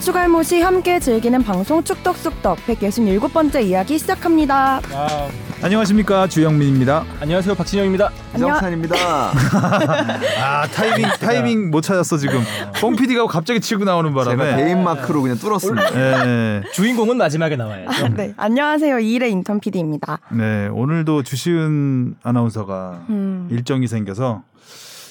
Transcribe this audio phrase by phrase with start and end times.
[0.00, 4.80] 추갈못이 함께 즐기는 방송 축덕숙덕 167번째 이야기 시작합니다.
[4.94, 5.28] 아,
[5.62, 7.04] 안녕하십니까 주영민입니다.
[7.20, 8.10] 안녕하세요 박진영입니다.
[8.34, 8.96] 이정찬입니다.
[10.42, 12.40] 아 타이밍 타이밍 못 찾았어 지금.
[12.80, 14.56] 뽕 PD가 갑자기 치고 나오는 바람에.
[14.56, 15.90] 개인 마크로 그냥 뚫었습니다.
[16.24, 18.08] 네, 주인공은 마지막에 나와야죠.
[18.16, 19.00] 네, 안녕하세요.
[19.00, 20.18] 이일의 인턴 PD입니다.
[20.32, 23.48] 네 오늘도 주시은 아나운서가 음.
[23.50, 24.42] 일정이 생겨서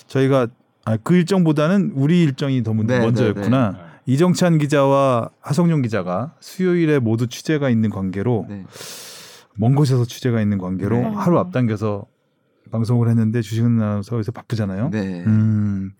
[0.07, 0.47] 저희가
[0.85, 3.88] 아, 그 일정보다는 우리 일정이 더 네, 먼저였구나.
[4.13, 8.65] 이정찬 기자와 하성룡 기자가 수요일에 모두 취재가 있는 관계로 네.
[9.55, 11.03] 먼 곳에서 취재가 있는 관계로 네.
[11.13, 12.05] 하루 앞당겨서
[12.71, 14.89] 방송을 했는데 주시은 아나운서가 여기서 바쁘잖아요.
[14.89, 15.23] 네.
[15.27, 15.91] 음,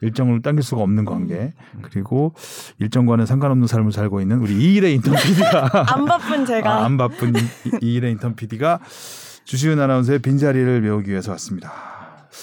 [0.00, 2.34] 일정을 당길 수가 없는 관계 그리고
[2.78, 7.32] 일정과는 상관없는 삶을 살고 있는 우리 이일의 인턴 PD가 안 바쁜 제가 아, 안 바쁜
[7.34, 8.78] 이- 이일의 인턴 PD가
[9.44, 11.72] 주시은 아나운서의 빈자리를 메우기 위해서 왔습니다.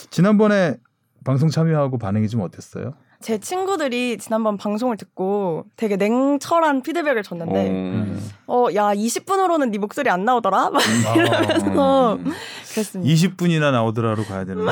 [0.09, 0.75] 지난번에
[1.23, 2.93] 방송 참여하고 반응이 좀 어땠어요?
[3.19, 8.29] 제 친구들이 지난번 방송을 듣고 되게 냉철한 피드백을 줬는데 음.
[8.45, 10.69] 어, 야 20분으로는 네 목소리 안 나오더라?
[10.69, 10.81] 막
[11.15, 12.31] 이러면서 음.
[12.71, 13.13] 그랬습니다.
[13.13, 14.67] 20분이나 나오더라로 가야 되는.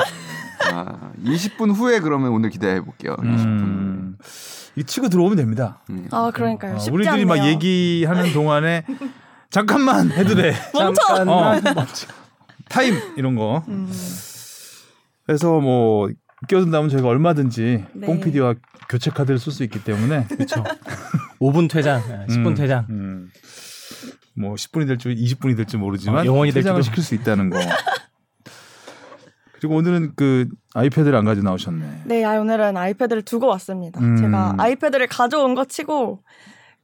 [0.72, 3.16] 아, 20분 후에 그러면 오늘 기대해 볼게요.
[3.18, 3.24] 20분.
[3.24, 4.18] 음,
[4.76, 5.82] 이 치고 들어오면 됩니다.
[5.90, 6.08] 음.
[6.12, 6.76] 아 그러니까요.
[6.76, 7.26] 어, 쉽지 우리들이 않네요.
[7.26, 8.84] 막 얘기하는 동안에
[9.50, 10.54] 잠깐만 해도 돼.
[10.72, 11.02] 멈춰.
[11.30, 11.60] 어,
[12.68, 13.64] 타임 이런 거.
[13.68, 13.90] 음,
[15.26, 16.08] 그래서 뭐
[16.48, 18.06] 끼어든다면 저희가 얼마든지 네.
[18.06, 18.54] 뽕 PD와
[18.88, 20.62] 교체 카드를 쓸 수 있기 때문에 그렇죠.
[21.40, 22.86] 5분 퇴장, 예, 10분 음, 퇴장.
[22.90, 23.30] 음.
[24.38, 26.92] 뭐 10분이 될지 20분이 될지 모르지만 어, 영원히 퇴장을 될지도.
[26.92, 27.58] 시킬 수 있다는 거.
[29.54, 32.02] 그리고 오늘은 그 아이패드를 안 가져 나오셨네.
[32.04, 34.00] 네, 아, 오늘은 아이패드를 두고 왔습니다.
[34.00, 34.16] 음.
[34.18, 36.22] 제가 아이패드를 가져온 거 치고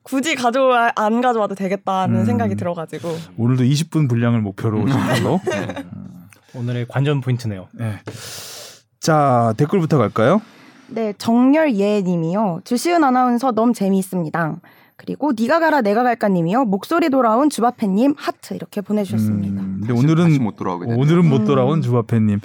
[0.03, 2.25] 굳이 가져 안 가져와도 되겠다는 음.
[2.25, 5.41] 생각이 들어가지고 오늘도 20분 분량을 목표로 지금로.
[6.55, 7.69] 오늘의 관전 포인트네요.
[7.73, 8.01] 네.
[9.03, 10.41] 자 댓글부터 갈까요?
[10.87, 12.61] 네, 정열예 님이요.
[12.65, 14.57] 주시은 아나운서 너무 재미있습니다.
[14.97, 16.67] 그리고 니가 가라 내가 갈까 님이요.
[16.67, 19.61] 목소리 돌아온 주바페 님 하트 이렇게 보내 주셨습니다.
[19.61, 21.01] 음, 근데 다시- 오늘은 다시 못 돌아오게 되네요.
[21.03, 21.45] 오늘은 못 음.
[21.47, 22.41] 돌아온 주바페 님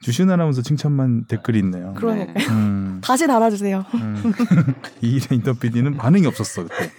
[0.00, 1.94] 주신 아나운서 칭찬만 댓글이 있네요.
[1.96, 2.46] 그러니까 네.
[2.50, 3.84] 음, 다시 달아주세요.
[3.94, 4.32] 음.
[5.02, 6.92] 이일의 인턴 PD는 반응이 없었어 그때.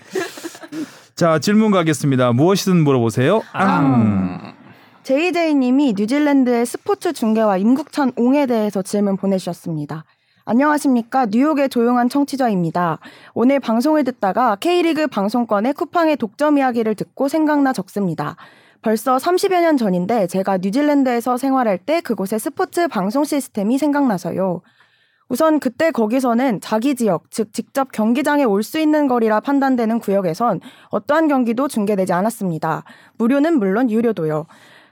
[1.16, 2.34] 자 질문 가겠습니다.
[2.34, 3.42] 무엇이든 물어보세요.
[3.54, 4.57] 앙.
[5.10, 5.32] 음.
[5.32, 10.04] JJ님이 뉴질랜드의 스포츠 중계와 임국찬 옹에 대해서 질문 보내주셨습니다.
[10.44, 11.28] 안녕하십니까.
[11.28, 13.00] 뉴욕의 조용한 청취자입니다.
[13.34, 18.36] 오늘 방송을 듣다가 K리그 방송권의 쿠팡의 독점 이야기를 듣고 생각나 적습니다.
[18.82, 24.62] 벌써 30여 년 전인데 제가 뉴질랜드에서 생활할 때 그곳의 스포츠 방송 시스템이 생각나서요.
[25.30, 31.28] 우선 그때 거기서는 자기 지역, 즉 직접 경기장에 올 수 있는 거리라 판단되는 구역에선 어떠한
[31.28, 32.84] 경기도 중계되지 않았습니다.
[33.18, 34.46] 무료는 물론 유료도요.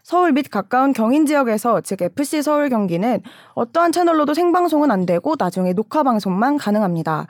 [0.06, 3.22] 서울 및 가까운 경인 지역에서 즉 FC 서울 경기는
[3.56, 7.26] 어떠한 채널로도 생방송은 안 되고 나중에 녹화 방송만 가능합니다.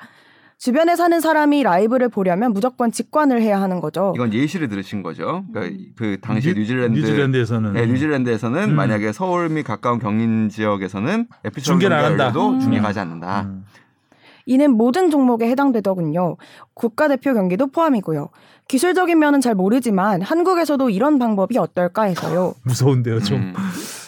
[0.57, 4.11] 주변에 사는 사람이 라이브를 보려면 무조건 직관을 해야 하는 거죠.
[4.17, 5.45] 이건 예시를 들으신 거죠.
[5.53, 8.75] 그러니까 그 당시 뉴- 뉴질랜드 뉴질랜드에서는 네, 뉴질랜드에서는 음.
[8.75, 12.33] 만약에 서울 및 가까운 경인 지역에서는 FC 서울 중계를 안 한다.
[12.33, 12.59] 도 음.
[12.59, 13.43] 중계하지 않는다.
[13.43, 13.63] 음.
[14.47, 16.35] 이는 모든 종목에 해당되더군요.
[16.73, 18.29] 국가대표 경기도 포함이고요.
[18.67, 22.55] 기술적인 면은 잘 모르지만 한국에서도 이런 방법이 어떨까 해서요.
[22.63, 23.37] 무서운데요 좀.
[23.37, 23.53] 음.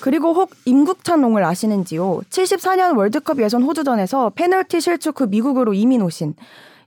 [0.01, 2.22] 그리고 혹 임국찬 농을 아시는지요?
[2.29, 6.34] 74년 월드컵 예선 호주전에서 페널티 실축 후 미국으로 이민 오신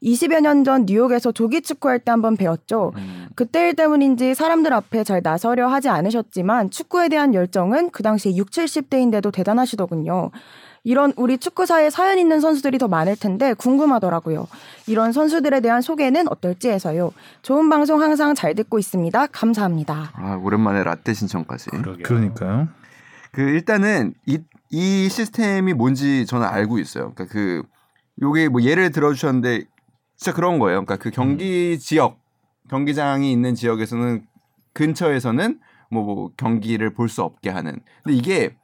[0.03, 2.92] 20여 년 전 뉴욕에서 조기 축구할 때 한번 배웠죠.
[2.97, 3.28] 음.
[3.34, 8.50] 그때 일 때문인지 사람들 앞에 잘 나서려 하지 않으셨지만 축구에 대한 열정은 그 당시 6,
[8.50, 10.31] 70대인데도 대단하시더군요.
[10.84, 14.48] 이런 우리 축구사에 사연 있는 선수들이 더 많을 텐데 궁금하더라고요.
[14.86, 17.12] 이런 선수들에 대한 소개는 어떨지 해서요.
[17.42, 19.26] 좋은 방송 항상 잘 듣고 있습니다.
[19.26, 20.10] 감사합니다.
[20.14, 21.70] 아, 오랜만에 라떼 신청까지.
[21.70, 22.02] 그러게요.
[22.02, 22.69] 그러니까요.
[23.32, 24.38] 그 일단은 이,
[24.70, 27.12] 이 시스템이 뭔지 저는 알고 있어요.
[27.14, 27.62] 그러니까 그
[28.22, 29.64] 요게 뭐 예를 들어 주셨는데
[30.16, 30.84] 진짜 그런 거예요.
[30.84, 32.19] 그러니까 그 경기 지역
[32.70, 34.24] 경기장이 있는 지역에서는
[34.74, 35.58] 근처에서는
[35.90, 37.81] 뭐, 뭐 경기를 볼 수 없게 하는.
[38.05, 38.56] 근데 이게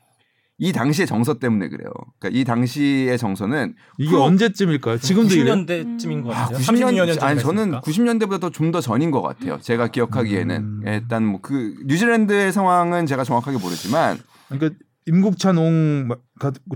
[0.59, 1.91] 이 당시의 정서 때문에 그래요.
[2.19, 4.99] 그러니까 이 당시의 정서는 이게 언제쯤일까요?
[4.99, 5.51] 지금도 이래.
[5.53, 6.59] 90년대쯤인 것 아, 같아요.
[6.59, 9.59] 90년 30년 전 아니 저는 90년대보다 좀 더 전인 것 같아요.
[9.61, 10.83] 제가 기억하기에는 음.
[10.87, 14.19] 예, 일단 뭐 그 뉴질랜드의 상황은 제가 정확하게 모르지만
[14.49, 16.09] 그러니까 임국찬 옹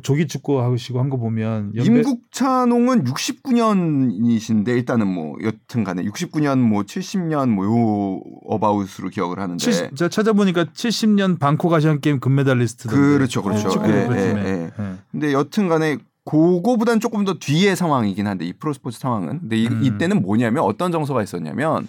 [0.03, 7.49] 조기 축구 하시고 한 거 보면 연배- 임국찬홍은 69년이신데 일단은 뭐 여튼간에 69년 뭐 70년
[7.51, 12.89] 뭐요 어바웃으로 기억을 하는데 70, 제가 찾아보니까 70년 방콕 아시안 게임 금메달리스트.
[12.89, 13.69] 그렇죠 그렇죠.
[13.69, 14.09] 어, 축구 예.
[14.11, 14.71] 예, 예.
[14.79, 14.95] 예.
[15.11, 19.83] 근데 여튼간에 그거보단 조금 더 뒤의 상황이긴 한데 이 프로스포츠 상황은 근데 이, 음.
[19.83, 21.89] 이때는 뭐냐면 어떤 정서가 있었냐면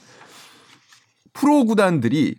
[1.33, 2.35] 프로 구단들이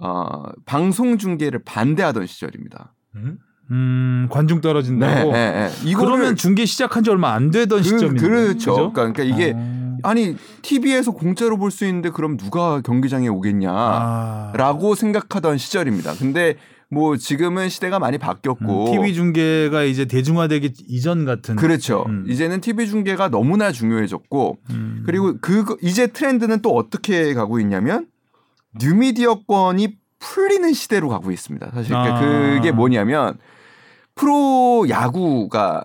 [0.00, 2.94] 어, 방송 중계를 반대하던 시절입니다.
[3.16, 3.38] 음?
[3.70, 5.32] 음, 관중 떨어진다고.
[5.32, 5.92] 네, 네, 네.
[5.94, 8.20] 그러면 중계 시작한 지 얼마 안 되던 그, 시점인데.
[8.20, 8.92] 그렇죠.
[8.92, 9.96] 그러니까, 그러니까 이게 어.
[10.02, 14.94] 아니 TV에서 공짜로 볼 수 있는데 그럼 누가 경기장에 오겠냐라고 아.
[14.96, 16.14] 생각하던 시절입니다.
[16.14, 16.56] 근데
[16.90, 22.04] 뭐 지금은 시대가 많이 바뀌었고 TV 음, 중계가 이제 대중화되기 이전 같은 그렇죠.
[22.06, 22.26] 음.
[22.28, 25.02] 이제는 TV 중계가 너무나 중요해졌고 음.
[25.06, 28.08] 그리고 그 이제 트렌드는 또 어떻게 가고 있냐면
[28.78, 31.70] 뉴미디어권이 풀리는 시대로 가고 있습니다.
[31.74, 32.20] 사실 그러니까 아.
[32.20, 33.36] 그게 뭐냐면
[34.14, 35.84] 프로 야구가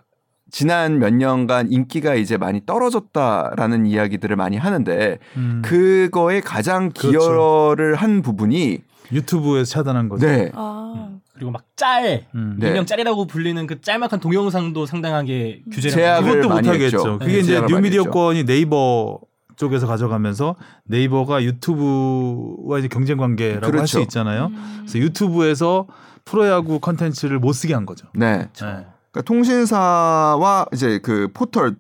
[0.52, 5.62] 지난 몇 년간 인기가 이제 많이 떨어졌다라는 이야기들을 많이 하는데 음.
[5.66, 7.10] 그거에 가장 그렇죠.
[7.10, 8.80] 기여를 한 부분이
[9.12, 10.28] 유튜브에서 차단한 거죠.
[10.28, 10.52] 네.
[10.54, 11.10] 아.
[11.34, 12.58] 그리고 막 짤, 음.
[12.60, 12.68] 네.
[12.70, 16.98] 일명 짤이라고 불리는 그 짤막한 동영상도 상당하게 규제를 제약을 하고 그것도 많이 못하겠죠.
[16.98, 17.20] 했죠.
[17.20, 19.20] 그게 네, 이제 뉴미디어권이 네이버
[19.58, 20.56] 쪽에서 가져가면서
[20.86, 24.00] 네이버가 유튜브와 이제 경쟁 관계라고 할수 그렇죠.
[24.02, 24.52] 있잖아요.
[24.80, 25.88] 그래서 유튜브에서
[26.24, 28.08] 프로야구 컨텐츠를 못 쓰게 한 거죠.
[28.14, 28.38] 네.
[28.38, 28.48] 네.
[28.54, 31.76] 그러니까 통신사와 이제 그 포털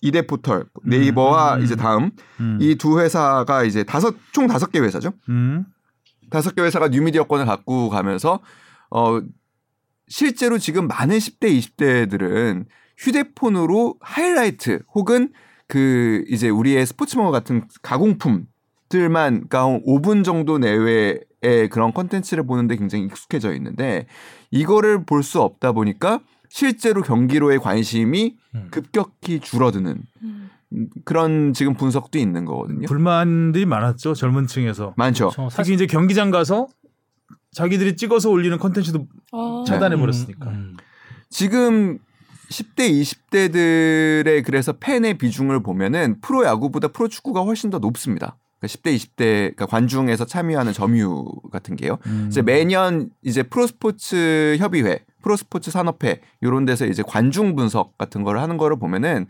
[0.00, 1.64] 이대 포털 네이버와 음, 음.
[1.64, 2.10] 이제 다음
[2.40, 2.58] 음.
[2.60, 5.12] 이두 회사가 이제 다섯 총 다섯 개 회사죠.
[5.28, 5.64] 음.
[6.30, 8.40] 다섯 개 회사가 뉴미디어권을 갖고 가면서
[8.90, 9.20] 어
[10.08, 12.66] 실제로 지금 많은 10대 20대들은
[12.98, 15.32] 휴대폰으로 하이라이트 혹은
[15.68, 18.48] 그 이제 우리의 스포츠머그 같은 가공품들만
[19.48, 24.06] 그러니까 한 5분 정도 내외의 그런 컨텐츠를 보는데 굉장히 익숙해져 있는데
[24.50, 28.68] 이거를 볼 수 없다 보니까 실제로 경기로의 관심이 음.
[28.70, 30.50] 급격히 줄어드는 음.
[30.72, 32.86] 음, 그런 지금 분석도 있는 거거든요.
[32.86, 34.14] 불만들이 많았죠.
[34.14, 34.94] 젊은 층에서.
[34.96, 35.30] 많죠.
[35.32, 36.66] 저 사실 특히 이제 경기장 가서
[37.52, 39.64] 자기들이 찍어서 올리는 컨텐츠도 아.
[39.66, 40.50] 차단해 음, 버렸으니까.
[40.50, 40.76] 음.
[41.30, 41.98] 지금
[42.54, 48.36] 10대, 20대들의 그래서 팬의 비중을 보면은 프로 야구보다 프로 축구가 훨씬 더 높습니다.
[48.60, 51.98] 그러니까 10대, 20대 그러니까 관중에서 참여하는 점유 같은 게요.
[52.06, 52.26] 음.
[52.28, 58.56] 이제 매년 이제 프로스포츠 협의회, 프로스포츠 산업회 이런 데서 이제 관중 분석 같은 거를 하는
[58.56, 59.26] 거를 보면은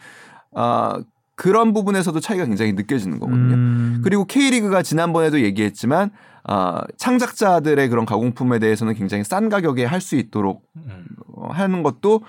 [0.54, 1.00] 아
[1.36, 3.54] 그런 부분에서도 차이가 굉장히 느껴지는 거거든요.
[3.54, 4.00] 음.
[4.04, 6.10] 그리고 K리그가 지난번에도 얘기했지만
[6.46, 11.06] 아, 창작자들의 그런 가공품에 대해서는 굉장히 싼 가격에 할 수 있도록 음.
[11.34, 12.26] 어, 하는 것도 바-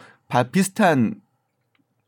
[0.51, 1.15] 비슷한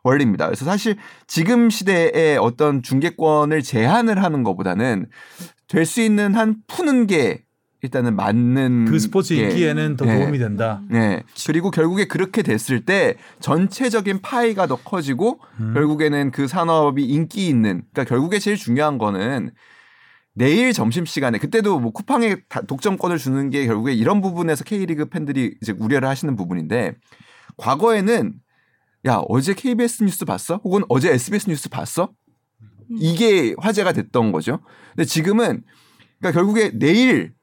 [0.03, 0.45] 원리입니다.
[0.45, 0.95] 그래서 사실
[1.27, 5.07] 지금 시대에 어떤 중계권을 제한을 하는 것보다는
[5.67, 7.43] 될 수 있는 한 푸는 게
[7.81, 10.17] 일단은 맞는 그 스포츠 게 인기에는 더 네.
[10.19, 10.81] 도움이 된다.
[10.89, 11.21] 네.
[11.45, 15.73] 그리고 결국에 그렇게 됐을 때 전체적인 파이가 더 커지고 음.
[15.73, 19.51] 결국에는 그 산업이 인기 있는 그러니까 결국에 제일 중요한 거는
[20.33, 25.55] 내일 점심 시간에 그때도 뭐 쿠팡에 다- 독점권을 주는 게 결국에 이런 부분에서 K리그 팬들이
[25.61, 26.93] 이제 우려를 하시는 부분인데
[27.57, 28.33] 과거에는
[29.07, 30.59] 야 어제 KBS 뉴스 봤어?
[30.63, 32.09] 혹은 어제 SBS 뉴스 봤어?
[32.89, 34.59] 이게 화제가 됐던 거죠.
[34.95, 35.63] 근데 지금은
[36.19, 37.33] 그러니까 결국에 내일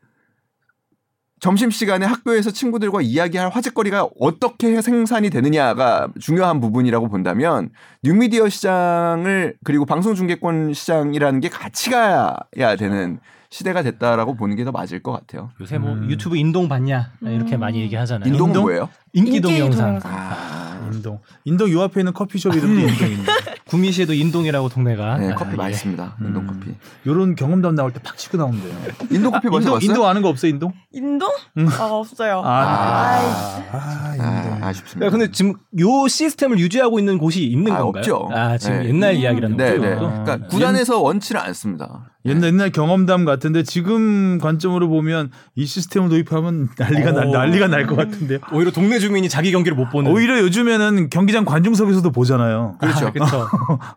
[1.40, 7.68] 점심 시간에 학교에서 친구들과 이야기할 화제거리가 어떻게 생산이 되느냐가 중요한 부분이라고 본다면
[8.02, 13.18] 뉴미디어 시장을 그리고 방송 중계권 시장이라는 게 같이 가야 되는
[13.50, 15.50] 시대가 됐다라고 보는 게 더 맞을 것 같아요.
[15.60, 16.08] 요새 뭐 음.
[16.10, 17.60] 유튜브 인동 봤냐 이렇게 음.
[17.60, 18.26] 많이 얘기하잖아요.
[18.32, 18.62] 인동은 인동?
[18.62, 18.88] 뭐예요?
[19.14, 19.86] 인기 동영상.
[20.00, 20.12] 동영상.
[20.12, 21.20] 아, 인동.
[21.44, 23.32] 인동 요 앞에 있는 커피숍 이름도 인동인데.
[23.66, 25.16] 구미시에도 인동이라고 동네가.
[25.18, 25.56] 네, 아, 커피 예.
[25.56, 26.16] 맛있습니다.
[26.20, 26.46] 인동 음.
[26.46, 26.74] 커피.
[27.06, 28.72] 요런 경험담 나올 때 팍 치고 나온대요.
[29.10, 29.78] 인동 커피 인동, 마셔봤어요?
[29.90, 30.72] 인동 아는 거 없어 인동?
[30.92, 31.30] 인동?
[31.56, 31.68] 음.
[31.68, 32.42] 아 없어요.
[32.44, 34.62] 아, 아, 아, 인동.
[34.64, 35.06] 아 쉽습니다.
[35.06, 38.00] 야, 근데 지금 요 시스템을 유지하고 있는 곳이 있는 아, 건가요?
[38.00, 38.28] 없죠.
[38.32, 38.88] 아, 지금 네.
[38.90, 39.82] 옛날 이야기라는 네, 거죠.
[39.82, 39.94] 네.
[39.94, 40.06] 그것도?
[40.06, 40.24] 아.
[40.24, 42.10] 그러니까 구단에서 원치를 않습니다.
[42.26, 47.32] 옛날 옛날 경험담 같은데 지금 관점으로 보면 이 시스템을 도입하면 난리가 날 오.
[47.32, 48.38] 난리가 날 것 같은데요.
[48.52, 50.10] 오히려 동네 주민이 자기 경기를 못 보는.
[50.10, 52.76] 오히려 요즘에는 경기장 관중석에서도 보잖아요.
[52.80, 53.12] 그렇죠.
[53.12, 53.48] 그렇죠.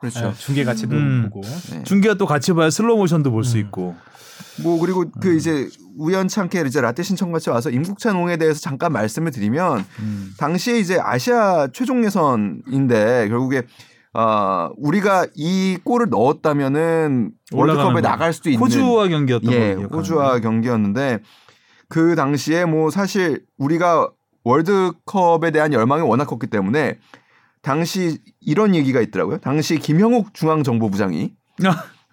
[0.01, 0.33] 그렇죠.
[0.37, 1.29] 중계 가치도 음.
[1.31, 1.41] 보고.
[1.71, 1.83] 네.
[1.83, 3.61] 중계가 또 같이 봐야 슬로우 모션도 볼수 음.
[3.61, 3.95] 있고.
[4.63, 9.85] 뭐 그리고 그 이제 우연찮게 이제 라떼 신청같이 와서 임국찬 옹에 대해서 잠깐 말씀을 드리면
[9.99, 10.33] 음.
[10.37, 13.63] 당시에 이제 아시아 최종 예선인데 결국에
[14.13, 18.01] 아 우리가 이 골을 넣었다면은 월드컵에 거.
[18.01, 19.95] 나갈 수도 있는 호주와 경기였던 예, 기억하는데.
[19.95, 21.19] 호주와 경기였는데
[21.87, 24.09] 그 당시에 뭐 사실 우리가
[24.47, 26.99] 월드컵에 대한 열망이 워낙 컸기 때문에
[27.61, 29.39] 당시 이런 얘기가 있더라고요.
[29.39, 31.33] 당시 김형욱 중앙정보부장이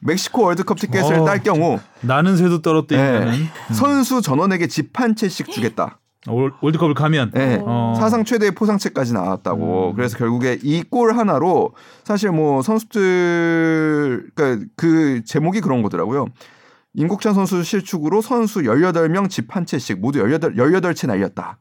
[0.00, 1.24] 멕시코 월드컵 티켓을 어.
[1.24, 3.74] 딸 경우 나는 새도 떨어뜨리는 네.
[3.74, 5.98] 선수 전원에게 집 한 채씩 주겠다.
[6.26, 7.60] 월- 월드컵을 가면 네.
[7.64, 7.94] 어.
[7.98, 9.90] 사상 최대의 포상채까지 나왔다고.
[9.90, 9.94] 음.
[9.96, 11.74] 그래서 결국에 이 골 하나로
[12.04, 16.26] 사실 뭐 선수들 그러니까 그 제목이 그런 거더라고요.
[16.94, 21.58] 임국찬 선수 실축으로 선수 18명 집 한 채씩 모두 18 18채 날렸다.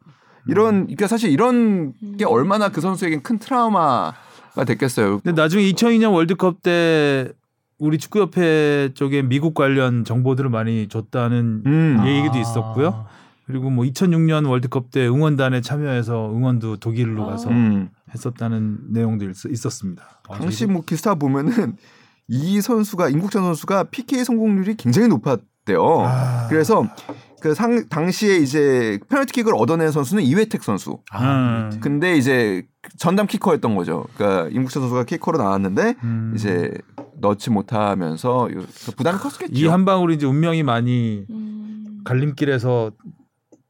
[0.48, 5.20] 이런 그러니까 사실 이런 게 얼마나 그 선수에겐 큰 트라우마가 됐겠어요.
[5.20, 7.32] 근데 나중에 2002년 월드컵 때
[7.80, 12.04] 우리 축구협회 쪽에 미국 관련 정보들을 많이 줬다는 음.
[12.06, 13.06] 얘기도 있었고요.
[13.46, 17.32] 그리고 뭐 2006년 월드컵 때 응원단에 참여해서 응원도 독일로 아.
[17.32, 17.90] 가서 음.
[18.14, 20.04] 했었다는 내용도 있- 있었습니다.
[20.30, 21.76] 아, 당시 뭐 기사 보면은
[22.30, 25.84] 이 선수가 임국찬 선수가 PK 성공률이 굉장히 높았대요.
[26.06, 26.48] 아.
[26.50, 26.86] 그래서
[27.44, 31.00] 그 상, 당시에 이제 페널티킥을 얻어낸 선수는 이회택 선수.
[31.12, 31.80] 아, 음.
[31.82, 32.66] 근데 이제
[32.98, 34.06] 전담 키커였던 거죠.
[34.16, 36.32] 그러니까 임국찬 선수가 키커로 나왔는데 음.
[36.38, 36.72] 이제
[37.20, 38.64] 넣지 못하면서 요-
[38.96, 39.52] 부담이 컸겠죠.
[39.54, 42.00] 이 한 방울이 이제 운명이 많이 음.
[42.06, 42.92] 갈림길에서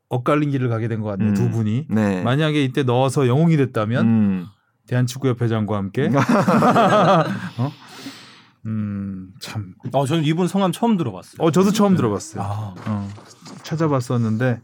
[0.09, 1.29] 엇갈린 길을 가게 된 것 같네요.
[1.29, 1.33] 음.
[1.33, 1.87] 두 분이.
[1.89, 2.21] 네.
[2.21, 4.45] 만약에 이때 넣어서 영웅이 됐다면 음.
[4.87, 6.11] 대한축구협회장과 함께
[7.57, 7.71] 어?
[8.65, 9.73] 음, 참.
[9.91, 11.35] 어, 저는 이분 성함 처음 들어봤어요.
[11.39, 12.41] 어, 저도 처음 들어봤어요.
[12.43, 13.09] 아, 어,
[13.63, 14.61] 찾아봤었는데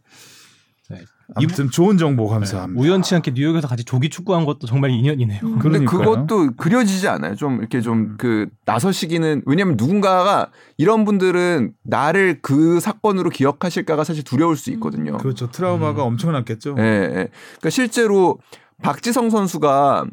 [0.92, 1.06] 네.
[1.36, 2.82] 아무튼 좋은 정보 감사합니다.
[2.82, 5.42] 우연치 않게 뉴욕에서 같이 조기 축구한 것도 정말 인연이네요.
[5.44, 5.60] 음.
[5.60, 6.00] 근데 그러니까요.
[6.26, 7.36] 그것도 그려지지 않아요.
[7.36, 14.56] 좀 이렇게 좀 그 나서시기는 왜냐면 누군가가 이런 분들은 나를 그 사건으로 기억하실까가 사실 두려울
[14.58, 15.18] 수 있거든요.
[15.18, 15.52] 그렇죠.
[15.52, 16.08] 트라우마가 음.
[16.14, 16.76] 엄청났겠죠.
[16.80, 17.10] 예, 예.
[17.12, 18.40] 그러니까 실제로
[18.82, 20.06] 박지성 선수가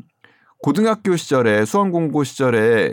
[0.62, 2.90] 고등학교 시절에 수원공고 시절에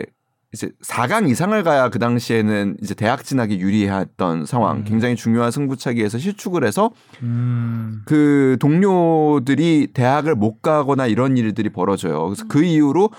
[0.54, 4.84] 이제 4강 이상을 가야 그 당시에는 이제 대학 진학이 유리했던 상황, 음.
[4.84, 6.92] 굉장히 중요한 승부차기에서 실축을 해서
[7.22, 8.02] 음.
[8.06, 12.26] 그 동료들이 대학을 못 가거나 이런 일들이 벌어져요.
[12.26, 13.10] 그래서 그 이후로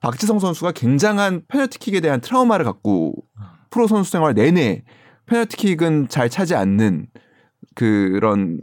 [0.00, 3.14] 박지성 선수가 굉장한 페널티킥에 대한 트라우마를 갖고
[3.70, 4.82] 프로 선수 생활 내내
[5.26, 7.06] 페널티킥은 잘 차지 않는
[7.76, 8.58] 그런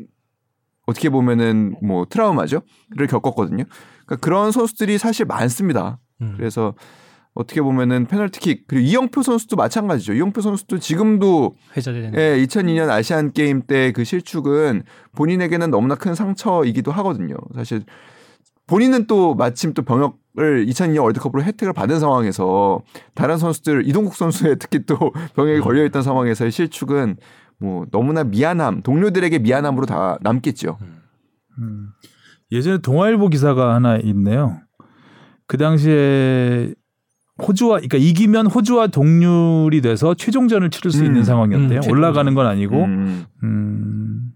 [0.85, 3.63] 어떻게 보면은 뭐 트라우마죠.를 겪었거든요.
[4.05, 5.99] 그러니까 그런 선수들이 사실 많습니다.
[6.21, 6.33] 음.
[6.35, 6.73] 그래서
[7.37, 10.13] 어떻게 보면은 페널티킥 그리고 이영표 선수도 마찬가지죠.
[10.13, 12.13] 이영표 선수도 지금도 회자되는.
[12.15, 14.83] 예, 2002년 아시안 게임 때 그 실축은
[15.15, 17.35] 본인에게는 너무나 큰 상처이기도 하거든요.
[17.55, 17.83] 사실
[18.67, 22.81] 본인은 또 마침 또 병역을 2002년 월드컵으로 혜택을 받은 상황에서
[23.15, 24.97] 다른 선수들 이동국 선수의 특히 또
[25.35, 27.17] 병역이 걸려 있던 상황에서의 실축은
[27.59, 30.77] 뭐 너무나 미안함, 동료들에게 미안함으로 다 남겠죠.
[31.59, 31.89] 음.
[32.51, 34.59] 예전에 동아일보 기사가 하나 있네요.
[35.47, 36.73] 그 당시에
[37.41, 41.05] 호주와 그러니까 이기면 호주와 동률이 돼서 최종전을 치를 수 음.
[41.05, 41.81] 있는 상황이었대요.
[41.85, 41.91] 음.
[41.91, 43.25] 올라가는 건 아니고 음.
[43.43, 44.31] 음,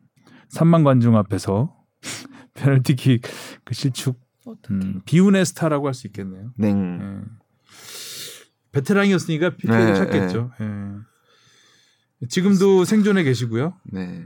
[0.54, 1.76] 3만 관중 앞에서
[2.54, 3.22] 페널티킥
[3.64, 4.20] 그 실축.
[4.72, 6.52] 음, 비운의 스타라고 할 수 있겠네요.
[6.58, 6.70] 네.
[6.70, 7.22] 예.
[8.72, 10.52] 베테랑이었으니까 PK를 네, 찾겠죠.
[10.62, 12.28] 예.
[12.28, 13.74] 지금도 생존해 계시고요.
[13.92, 14.26] 네.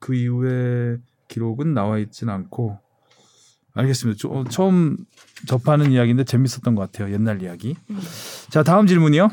[0.00, 0.96] 그 이후에
[1.28, 2.78] 기록은 나와 있진 않고
[3.74, 4.18] 알겠습니다.
[4.20, 4.96] 저- 어, 처음
[5.46, 7.12] 접하는 이야기인데 재밌었던 것 같아요.
[7.12, 7.76] 옛날 이야기.
[7.90, 7.98] 음.
[8.50, 9.28] 자 다음 질문이요.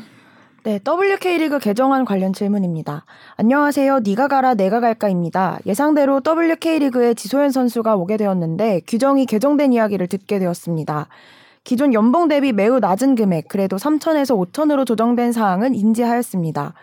[0.64, 3.04] 네, WK리그 개정안 관련 질문입니다.
[3.36, 4.00] 안녕하세요.
[4.00, 5.58] 니가 가라 내가 갈까입니다.
[5.66, 11.08] 예상대로 WK리그에 지소연 선수가 오게 되었는데 규정이 개정된 이야기를 듣게 되었습니다.
[11.64, 16.74] 기존 연봉 대비 매우 낮은 금액, 그래도 3천에서 5천으로 조정된 사항은 인지하였습니다.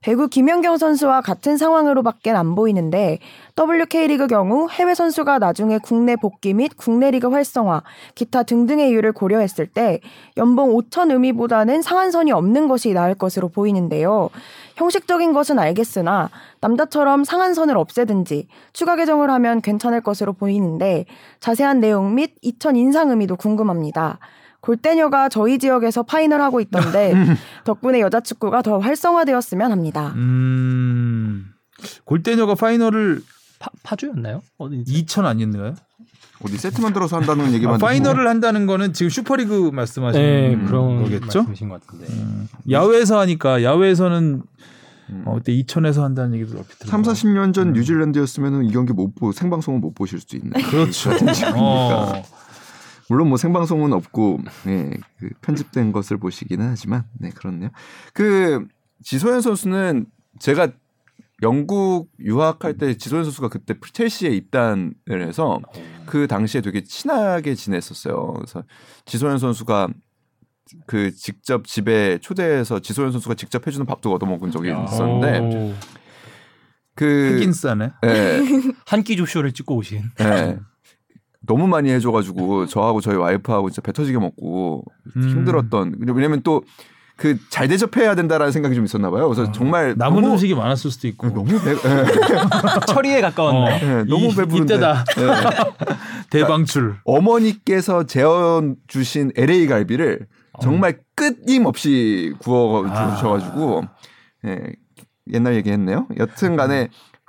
[0.00, 3.18] 배구 김연경 선수와 같은 상황으로밖에 안 보이는데
[3.58, 7.82] WK리그 경우 해외 선수가 나중에 국내 복귀 및 국내 리그 활성화,
[8.14, 10.00] 기타 등등의 이유를 고려했을 때
[10.36, 14.30] 연봉 5천 의미보다는 상한선이 없는 것이 나을 것으로 보이는데요.
[14.76, 21.06] 형식적인 것은 알겠으나 남자처럼 상한선을 없애든지 추가 개정을 하면 괜찮을 것으로 보이는데
[21.40, 24.18] 자세한 내용 및 2천 인상 의미도 궁금합니다.
[24.60, 27.14] 골대녀가 저희 지역에서 파인을 하고 있던데
[27.64, 30.12] 덕분에 여자 축구가 더 활성화되었으면 합니다.
[30.16, 31.46] 음,
[32.04, 33.22] 골대녀가 파이널을
[33.58, 34.42] 파, 파주였나요?
[34.58, 35.74] 어디 2천 아니었나요?
[36.44, 37.78] 어디 세트 만 들어서 한다는 얘기만 아.
[37.78, 41.38] 파이널을 한다는 거는 지금 슈퍼리그 말씀하시는 네, 그런 거겠죠?
[41.38, 42.06] 말씀이신 것 같은데.
[42.12, 44.42] 음, 야외에서 하니까 야외에서는
[45.08, 45.22] 음.
[45.24, 46.90] 어, 그때 2천에서 한다는 얘기도 얼핏 들어요.
[46.90, 47.72] 3, 40년 전 음.
[47.72, 50.62] 뉴질랜드였으면 이 경기 못 보, 생방송은 못 보실 수도 있네.
[50.62, 51.10] 그렇죠.
[51.56, 52.22] 어.
[53.08, 57.70] 물론 뭐 생방송은 없고 예, 그 편집된 것을 보시기는 하지만 네 그렇네요.
[58.12, 58.66] 그
[59.02, 60.06] 지소연 선수는
[60.38, 60.68] 제가
[61.42, 65.60] 영국 유학할 때 지소연 선수가 그때 첼시에 입단을 해서
[66.06, 68.32] 그 당시에 되게 친하게 지냈었어요.
[68.34, 68.64] 그래서
[69.04, 69.88] 지소연 선수가
[70.86, 75.74] 그 직접 집에 초대해서 지소연 선수가 직접 해주는 밥도 얻어먹은 적이 있었는데 오,
[76.94, 77.90] 그 흑인싸네.
[78.04, 78.40] 예,
[78.86, 80.02] 한끼 조쇼를 찍고 오신.
[80.20, 80.58] 예.
[81.46, 84.84] 너무 많이 해줘가지고 저하고 저희 와이프하고 진짜 배 터지게 먹고
[85.16, 85.22] 음.
[85.28, 86.62] 힘들었던 왜냐면 또
[87.18, 89.26] 그 잘 대접해야 된다라는 생각이 좀 있었나 봐요.
[89.30, 91.30] 그래서 정말 남은 너무, 음식이 많았을 수도 있고.
[91.30, 91.76] 너무 배, 예,
[92.92, 93.74] 처리에 가까웠나요?
[93.74, 93.78] 어.
[94.00, 95.04] 예, 너무 이- 배부른데 이때다.
[95.16, 95.96] 예.
[96.28, 96.96] 대방출.
[97.04, 100.26] 어머니께서 재워 주신 LA 갈비를
[100.60, 103.14] 정말 끊임없이 구워 아.
[103.16, 103.84] 주셔가지고
[104.48, 104.58] 예,
[105.32, 106.06] 옛날 얘기했네요.
[106.18, 106.88] 여튼간에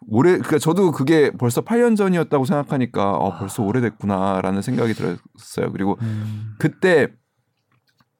[0.09, 5.71] 올해 그러니까 저도 그게 벌써 8년 전이었다고 생각하니까 어, 벌써 오래됐구나라는 생각이 들었어요.
[5.71, 6.53] 그리고 음.
[6.57, 7.07] 그때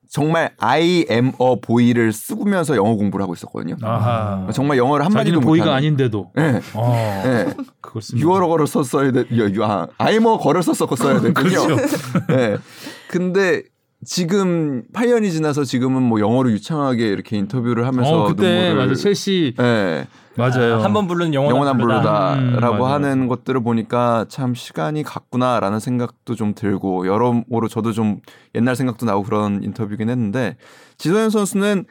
[0.10, 3.76] 정말 I am a boy를 쓰면서 영어 공부를 하고 있었거든요.
[3.82, 4.50] 아하.
[4.54, 5.78] 정말 영어를 한 마디도 자기는 보이가 못하는.
[5.78, 6.32] 아닌데도.
[6.38, 6.62] 예.
[6.74, 7.24] 어.
[7.26, 7.54] 예.
[7.82, 8.26] 그걸 씁니다.
[8.26, 9.26] 유어러거를 썼어야 돼.
[9.64, 11.60] 아, I'm a 걸을 썼었어야 됐군요.
[12.32, 12.58] 예.
[13.10, 13.64] 근데
[14.06, 20.08] 지금 8년이 지나서 지금은 뭐 영어로 유창하게 이렇게 인터뷰를 하면서 어 그때 맞아 첼시 예.
[20.38, 20.80] 맞아요.
[20.80, 22.36] 한번 영원 영원한 부르다.
[22.36, 28.20] 블루다라고 음, 하는 것들을 보니까 참 시간이 갔구나라는 생각도 좀 들고 여러모로 저도 좀
[28.56, 30.58] 옛날 생각도 나고 그런 인터뷰긴 했는데
[30.98, 31.86] 지소연 선수는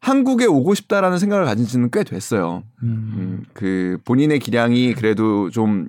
[0.00, 2.62] 한국에 오고 싶다라는 생각을 가진 지는 꽤 됐어요.
[2.82, 2.88] 음.
[3.16, 5.88] 음, 그 본인의 기량이 그래도 좀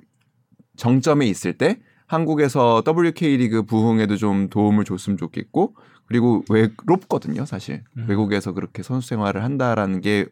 [0.76, 5.76] 정점에 있을 때 한국에서 WK 리그 부흥에도 좀 도움을 줬으면 좋겠고
[6.06, 7.84] 그리고 외롭거든요, 사실.
[7.96, 8.06] 음.
[8.08, 10.26] 외국에서 그렇게 선수 생활을 한다라는 게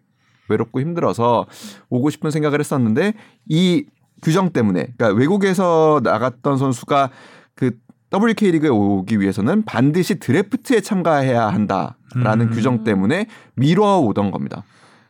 [0.48, 1.46] 외롭고 힘들어서
[1.90, 3.14] 오고 싶은 생각을 했었는데
[3.46, 3.86] 이
[4.22, 7.10] 규정 때문에 그러니까 외국에서 나갔던 선수가
[7.54, 7.72] 그
[8.12, 12.50] WK 리그에 오기 위해서는 반드시 드래프트에 참가해야 한다라는 음.
[12.50, 13.26] 규정 때문에
[13.56, 14.64] 미뤄오던 겁니다.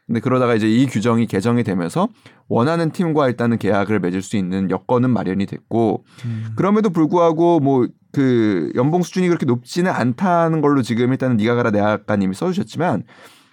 [0.07, 2.09] 근데 그러다가 이제 이 규정이 개정이 되면서
[2.49, 6.52] 원하는 팀과 일단은 계약을 맺을 수 있는 여건은 마련이 됐고 음.
[6.57, 12.35] 그럼에도 불구하고 뭐 그 연봉 수준이 그렇게 높지는 않다는 걸로 지금 일단은 니가 가라 내학가님이
[12.35, 13.04] 써주셨지만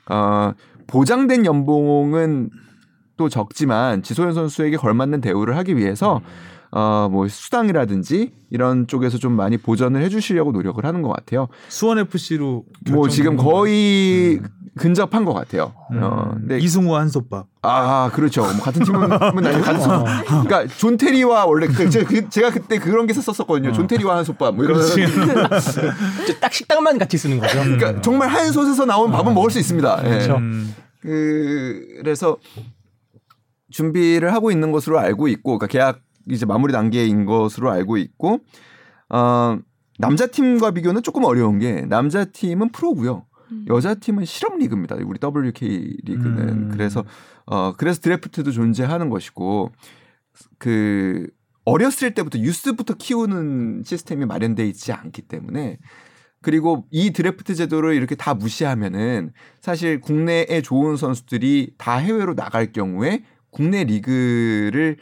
[0.10, 0.54] 어
[0.88, 2.50] 보장된 연봉은
[3.18, 6.22] 또 적지만 지소연 선수에게 걸맞는 대우를 하기 위해서
[6.72, 11.48] 어뭐 수당이라든지 이런 쪽에서 좀 많이 보전을 해주시려고 노력을 하는 것 같아요.
[11.70, 14.40] 수원 FC로 뭐 지금 거의
[14.78, 15.74] 근접한 것 같아요.
[16.02, 16.40] 어, 음.
[16.40, 17.48] 근데 이승우 한솥밥.
[17.62, 18.42] 아 그렇죠.
[18.42, 20.44] 뭐 같은 팀은 아니고 같은 팀.
[20.44, 23.72] 그러니까 존 테리와 원래 그, 제가, 그, 제가 그때 그런 기사 썼었거든요.
[23.72, 24.82] 존 테리와 한 솥밥 뭐 이런.
[26.28, 27.60] 저딱 식당만 같이 쓰는 거죠.
[27.60, 30.02] 그러니까 정말 한 솥에서 나온 밥은 먹을 수 있습니다.
[30.04, 30.10] 예.
[30.10, 30.36] 그렇죠.
[30.38, 30.76] 음.
[31.02, 32.38] 그, 그래서
[33.70, 38.40] 준비를 하고 있는 것으로 알고 있고, 그러니까 계약 이제 마무리 단계인 것으로 알고 있고,
[39.10, 39.58] 어,
[39.98, 43.26] 남자 팀과 비교는 조금 어려운 게 남자 팀은 프로고요.
[43.68, 44.96] 여자 팀은 실업 리그입니다.
[45.06, 46.70] 우리 WK 리그는 음.
[46.72, 47.04] 그래서
[47.46, 49.72] 어 그래서 드래프트도 존재하는 것이고
[50.58, 51.28] 그
[51.64, 55.78] 어렸을 때부터 유스부터 키우는 시스템이 마련돼 있지 않기 때문에
[56.42, 63.24] 그리고 이 드래프트 제도를 이렇게 다 무시하면은 사실 국내에 좋은 선수들이 다 해외로 나갈 경우에
[63.50, 64.98] 국내 리그를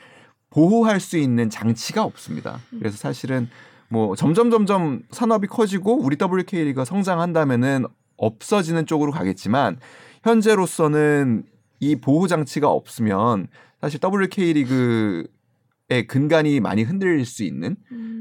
[0.53, 2.59] 보호할 수 있는 장치가 없습니다.
[2.77, 3.49] 그래서 사실은
[3.89, 7.85] 뭐 점점 점점 산업이 커지고 우리 WK 리그가 성장한다면은
[8.17, 9.77] 없어지는 쪽으로 가겠지만
[10.23, 11.43] 현재로서는
[11.79, 13.47] 이 보호 장치가 없으면
[13.81, 17.75] 사실 WK 리그의 근간이 많이 흔들릴 수 있는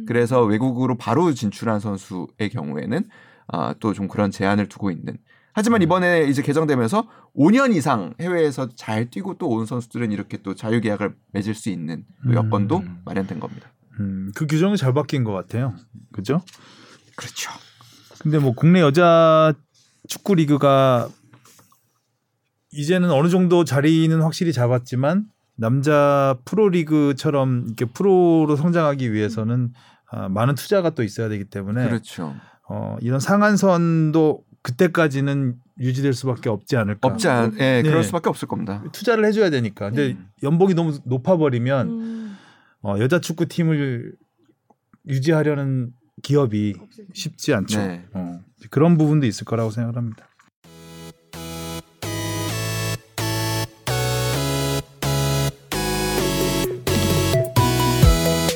[0.06, 3.08] 그래서 외국으로 바로 진출한 선수의 경우에는
[3.48, 5.18] 아, 또 좀 그런 제한을 두고 있는.
[5.54, 10.80] 하지만 이번에 이제 개정되면서 5년 이상 해외에서 잘 뛰고 또 온 선수들은 이렇게 또 자유
[10.80, 13.02] 계약을 맺을 수 있는 또 여건도 음.
[13.04, 13.70] 마련된 겁니다.
[14.00, 15.74] 음, 그 규정이 잘 바뀐 것 같아요.
[16.12, 16.42] 그죠?
[17.16, 17.50] 그렇죠.
[18.20, 19.52] 근데 뭐 국내 여자
[20.08, 21.08] 축구 리그가
[22.70, 29.72] 이제는 어느 정도 자리는 확실히 잡았지만 남자 프로 리그처럼 이렇게 프로로 성장하기 위해서는
[30.10, 32.34] 아, 많은 투자가 또 있어야 되기 때문에 그렇죠.
[32.68, 37.08] 어, 이런 상한선도 그때까지는 유지될 수밖에 없지 않을까.
[37.08, 37.82] 없지 않, 예, 네.
[37.82, 38.82] 그럴 수밖에 없을 겁니다.
[38.92, 39.90] 투자를 해줘야 되니까.
[39.90, 42.36] 근데 연봉이 너무 높아버리면 음.
[42.82, 44.14] 어, 여자 축구 팀을
[45.08, 45.90] 유지하려는
[46.22, 46.74] 기업이
[47.12, 47.78] 쉽지 않죠.
[47.80, 48.04] 네.
[48.14, 50.28] 어, 그런 부분도 있을 거라고 생각합니다.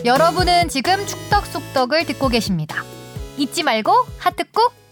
[0.04, 2.84] 여러분은 지금 축덕 속덕을 듣고 계십니다.
[3.36, 4.85] 잊지 말고 하트 꾹.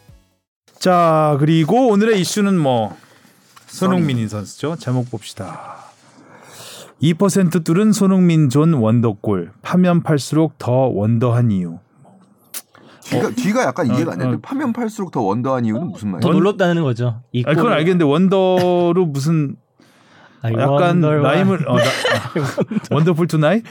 [0.78, 2.96] 자 그리고 오늘의 이슈는 뭐
[3.66, 4.76] 손흥민 선수죠.
[4.76, 5.76] 제목 봅시다.
[7.02, 11.78] 2% 뚫은 손흥민 존 wonder goal 파면 팔수록 더 wonder한 이유.
[13.02, 14.40] 뒤가, 뒤가 약간 이해가 안 되는데 어.
[14.42, 16.32] 파면 팔수록 더 wonder한 이유는 무슨 더 말이에요?
[16.32, 17.20] 놀랐다는 거죠.
[17.32, 19.56] 이아 그건 알겠는데 wonder로 무슨
[20.40, 23.64] 아, 이 약간 wonder와- 라임을 어, 나, 아, Wonderful Tonight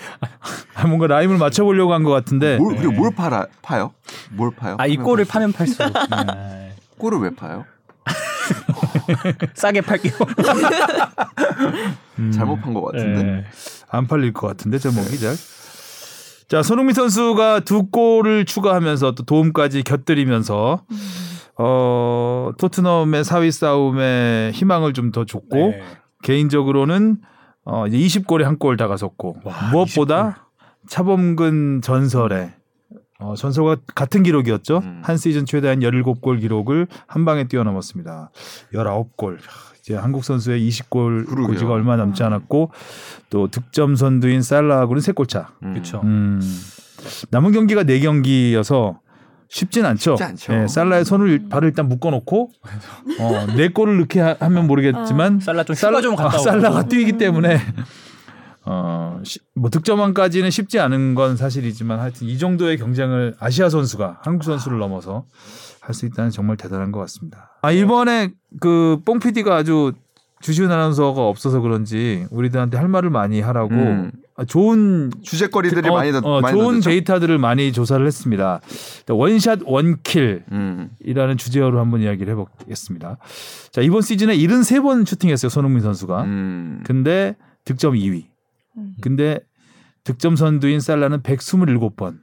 [0.76, 3.94] 아, 뭔가 라임을 맞춰보려고 한 것 같은데 뭘, 그리고 뭘 팔아, 파요?
[4.32, 4.76] 뭘 파요?
[4.80, 5.26] 아, 이 파면 골을.
[5.26, 5.92] 파면 팔수록
[7.04, 7.66] 아, 골을 왜 파요?
[9.56, 10.14] 싸게 팔게요.
[12.20, 13.24] 음, 잘못 판 것 같은데.
[13.24, 13.44] 네.
[13.90, 15.36] 안 팔릴 것 같은데 제목이 잘.
[16.48, 20.84] 자 손흥민 선수가 두 골을 추가하면서 또 도움까지 곁들이면서
[21.58, 25.82] 어 토트넘의 4위 싸움에 희망을 좀 더 줬고 네.
[26.24, 27.18] 개인적으로는
[27.66, 30.50] 어 이제 20골에 한 골 다가섰고 와, 무엇보다
[30.88, 32.54] 차범근 전설에
[33.24, 34.82] 어, 전설과 같은 기록이었죠.
[34.84, 35.00] 음.
[35.02, 38.32] 한 시즌 최다인 17골 기록을 한 방에 뛰어넘었습니다.
[38.74, 39.38] 19골.
[39.80, 41.48] 이제 한국 선수의 20골 그러게요.
[41.48, 42.72] 고지가 얼마 남지 않았고
[43.30, 45.54] 또 득점 선두인 살라하고는 3골 차.
[45.64, 45.74] 음.
[45.74, 46.02] 그렇죠.
[46.04, 46.42] 음.
[47.32, 48.98] 남은 경기가 4경기여서
[49.48, 50.18] 쉽진 않죠.
[50.18, 50.54] 쉽지 않죠.
[50.54, 52.52] 예, 살라의 손을 발을 일단 묶어 놓고
[53.20, 56.44] 어, 4골을 넣게 하, 면 모르겠지만 살라 좀 휴가 좀 갔다 아, 오고.
[56.44, 57.60] 살라가 뛰기 때문에
[58.66, 64.44] 어, 시- 뭐 득점왕까지는 쉽지 않은 건 사실이지만 하여튼 이 정도의 경쟁을 아시아 선수가 한국
[64.46, 65.26] 선수를 넘어서
[65.82, 67.58] 할 수 있다는 정말 대단한 것 같습니다.
[67.62, 69.92] 아 이번에 그뽕 PD가 아주
[70.40, 74.12] 주시은 아나운서가 없어서 그런지 우리들한테 할 말을 많이 하라고 음.
[74.36, 76.90] 아, 좋은 주제거리들이 어, 많이 더 어, 많이 좋은 던졌죠?
[76.90, 78.62] 데이터들을 많이 조사를 했습니다.
[79.10, 81.38] 원샷 원킬이라는 음.
[81.38, 83.18] 주제어로 한번 이야기를 해보겠습니다.
[83.72, 86.24] 자 이번 시즌에 73번 슈팅했어요 손흥민 선수가.
[86.24, 86.82] 음.
[86.86, 88.26] 근데 득점 2위.
[88.78, 88.96] 음.
[89.02, 89.40] 근데
[90.04, 92.20] 득점 선두인 살라는 127번.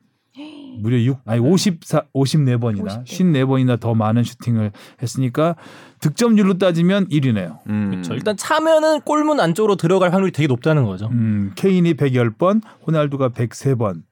[0.78, 3.04] 무려 6 아니 54 54번이나 50대.
[3.04, 5.56] 54번이나 더 많은 슈팅을 했으니까
[6.00, 7.58] 득점률로 따지면 1위네요.
[7.68, 7.90] 음.
[7.90, 8.14] 그렇죠.
[8.14, 11.08] 일단 차면은 골문 안쪽으로 들어갈 확률이 되게 높다는 거죠.
[11.08, 14.02] 음, 케인이 110번, 호날두가 103번.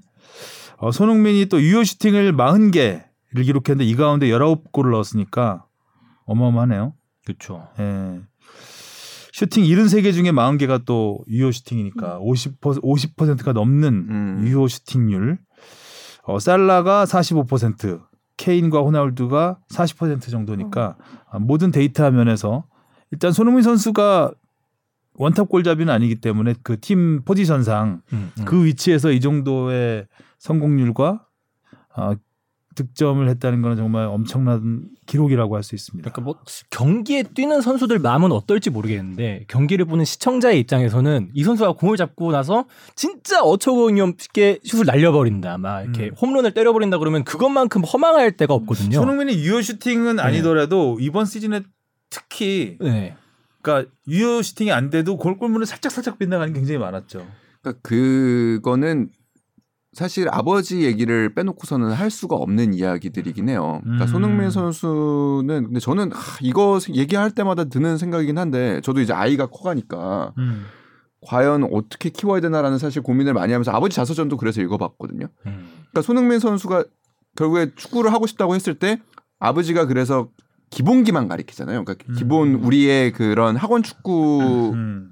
[0.76, 3.04] 어, 손흥민이 또 유효 슈팅을 40개를
[3.44, 5.64] 기록했는데 이 가운데 19골을 넣었으니까
[6.26, 6.92] 어마어마하네요.
[7.24, 7.68] 그렇죠.
[7.78, 8.20] 예.
[9.38, 14.40] 슈팅 73개 중에 40개가 또 유효 슈팅이니까 50% 50%가 넘는 음.
[14.42, 15.38] 유효 슈팅률.
[16.24, 18.00] 어, 살라가 45%,
[18.36, 20.96] 케인과 호날두가 40% 정도니까
[21.30, 22.64] 아, 모든 데이터 면에서
[23.12, 24.32] 일단 손흥민 선수가
[25.14, 28.44] 원탑 골잡이는 아니기 때문에 그 팀 포지션상 음, 음.
[28.44, 30.08] 그 위치에서 이 정도의
[30.40, 31.24] 성공률과
[31.94, 32.16] 아,
[32.78, 36.10] 득점을 했다는 건 정말 엄청난 기록이라고 할 수 있습니다.
[36.10, 36.36] 그러니까 뭐
[36.70, 42.66] 경기에 뛰는 선수들 마음은 어떨지 모르겠는데 경기를 보는 시청자의 입장에서는 이 선수가 공을 잡고 나서
[42.94, 46.14] 진짜 어처구니 없게 슛을 날려버린다, 막 이렇게 음.
[46.14, 48.96] 홈런을 때려버린다 그러면 그것만큼 허망할 데가 없거든요.
[48.96, 51.62] 손흥민이 유효 슈팅은 아니더라도 이번 시즌에
[52.10, 53.14] 특히 네.
[53.60, 57.26] 그러니까 유효 슈팅이 안 돼도 골 골문을 살짝 살짝 빗나가는 게 굉장히 많았죠.
[57.60, 59.08] 그러니까 그거는
[59.98, 63.80] 사실 아버지 얘기를 빼놓고서는 할 수가 없는 이야기들이긴 해요.
[63.82, 64.06] 그러니까 음.
[64.06, 70.34] 손흥민 선수는 근데 저는 하, 이거 얘기할 때마다 드는 생각이긴 한데 저도 이제 아이가 커가니까
[70.38, 70.66] 음.
[71.26, 75.26] 과연 어떻게 키워야 되나라는 사실 고민을 많이 하면서 아버지 자서전도 그래서 읽어봤거든요.
[75.46, 75.68] 음.
[75.90, 76.84] 그러니까 손흥민 선수가
[77.34, 79.00] 결국에 축구를 하고 싶다고 했을 때
[79.40, 80.28] 아버지가 그래서
[80.70, 81.84] 기본기만 가리키잖아요.
[81.84, 82.14] 그러니까 음.
[82.14, 85.10] 기본 우리의 그런 학원 축구의 음.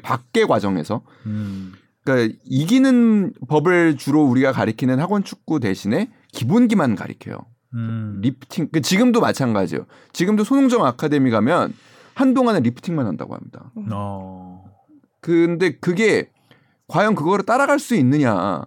[0.00, 1.72] 밖의 과정에서 음.
[2.04, 7.38] 그러니까 이기는 법을 주로 우리가 가리키는 학원 축구 대신에 기본기만 가리켜요.
[7.74, 8.18] 음.
[8.22, 9.86] 리프팅 그 지금도 마찬가지예요.
[10.12, 11.72] 지금도 손웅정 아카데미 가면
[12.14, 13.72] 한동안은 리프팅만 한다고 합니다.
[13.92, 14.64] 어.
[15.20, 16.30] 근데 그게
[16.88, 18.64] 과연 그거를 따라갈 수 있느냐?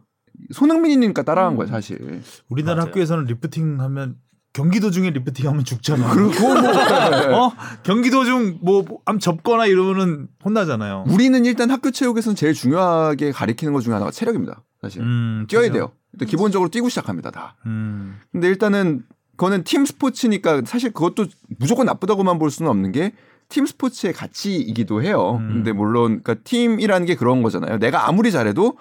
[0.51, 1.57] 손흥민이니까 따라간 음.
[1.57, 2.21] 거예요, 사실.
[2.49, 2.87] 우리나라 맞아요.
[2.87, 4.15] 학교에서는 리프팅 하면
[4.55, 6.13] 경기도 중에 리프팅 하면 죽잖아.
[6.13, 6.55] 그리고 뭐
[7.47, 7.51] 어?
[7.83, 11.03] 경기도 중뭐 암 접거나 이러면은 혼나잖아요.
[11.09, 14.63] 우리는 일단 학교 체육에서는 제일 중요하게 가리키는 것 중에 하나가 체력입니다.
[14.81, 15.69] 사실 음, 뛰어야?
[15.71, 15.91] 돼요.
[16.13, 17.57] 일단 기본적으로 뛰고 시작합니다, 다.
[17.65, 18.17] 음.
[18.31, 21.25] 근데 일단은 그거는 팀 스포츠니까 사실 그것도
[21.59, 23.11] 무조건 나쁘다고만 볼 수는 없는 게
[23.49, 25.37] 팀 스포츠의 가치이기도 해요.
[25.39, 25.47] 음.
[25.53, 27.77] 근데 물론 그러니까 팀이라는 게 그런 거잖아요.
[27.77, 28.77] 내가 아무리 잘해도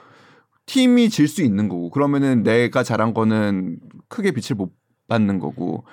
[0.67, 4.73] 팀이 질 수 있는 거고 그러면은 내가 잘한 거는 크게 빛을 못
[5.09, 5.85] 받는 거고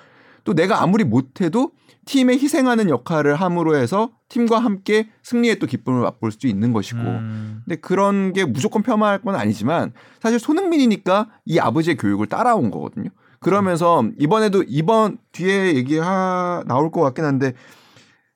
[0.44, 1.72] 또 내가 아무리 못해도
[2.04, 7.62] 팀에 희생하는 역할을 함으로 해서 팀과 함께 승리의 또 기쁨을 맛볼 수 있는 것이고 음.
[7.64, 13.10] 근데 그런 게 무조건 폄하할 건 아니지만 사실 손흥민이니까 이 아버지의 교육을 따라온 거거든요.
[13.38, 17.52] 그러면서 이번에도 이번 뒤에 얘기 하 나올 것 같긴 한데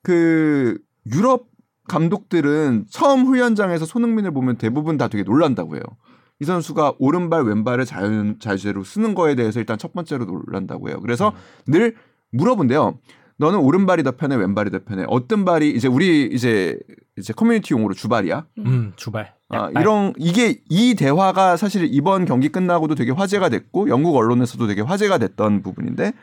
[0.03, 0.77] 그
[1.13, 1.47] 유럽
[1.87, 5.83] 감독들은 처음 훈련장에서 손흥민을 보면 대부분 다 되게 놀란다고 해요.
[6.39, 10.99] 이 선수가 오른발 왼발을 자유, 자유제로 쓰는 거에 대해서 일단 첫 번째로 놀란다고 해요.
[11.01, 11.33] 그래서
[11.65, 11.95] 늘
[12.31, 12.99] 물어본대요.
[13.37, 15.05] 너는 오른발이 더 편해, 왼발이 더 편해.
[15.07, 16.77] 어떤 발이 이제 우리 이제
[17.17, 18.45] 이제 커뮤니티 용어로 주발이야.
[18.59, 19.33] 음, 주발.
[19.49, 19.69] 아.
[19.79, 25.19] 이런 이게 이 대화가 사실 이번 경기 끝나고도 되게 화제가 됐고 영국 언론에서도 되게 화제가
[25.19, 26.13] 됐던 부분인데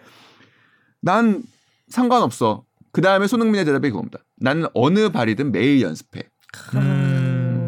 [1.01, 1.43] 난
[1.89, 2.65] 상관없어.
[2.93, 4.19] 그 다음에 손흥민의 대답이 그겁니다.
[4.37, 6.23] 나는 어느 발이든 매일 연습해.
[6.75, 7.04] 음.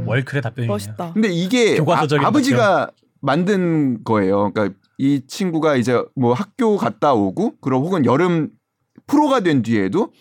[0.06, 0.72] 월클의 답변이네요.
[0.72, 1.12] 멋있다.
[1.12, 2.90] 근데 이게 교과서적인 아, 버지가
[3.20, 4.52] 만든 거예요.
[4.52, 8.50] 그러니까 이 친구가 이제 뭐 학교 갔다 오고 그럼 혹은 여름
[9.06, 10.12] 프로가 된 뒤에도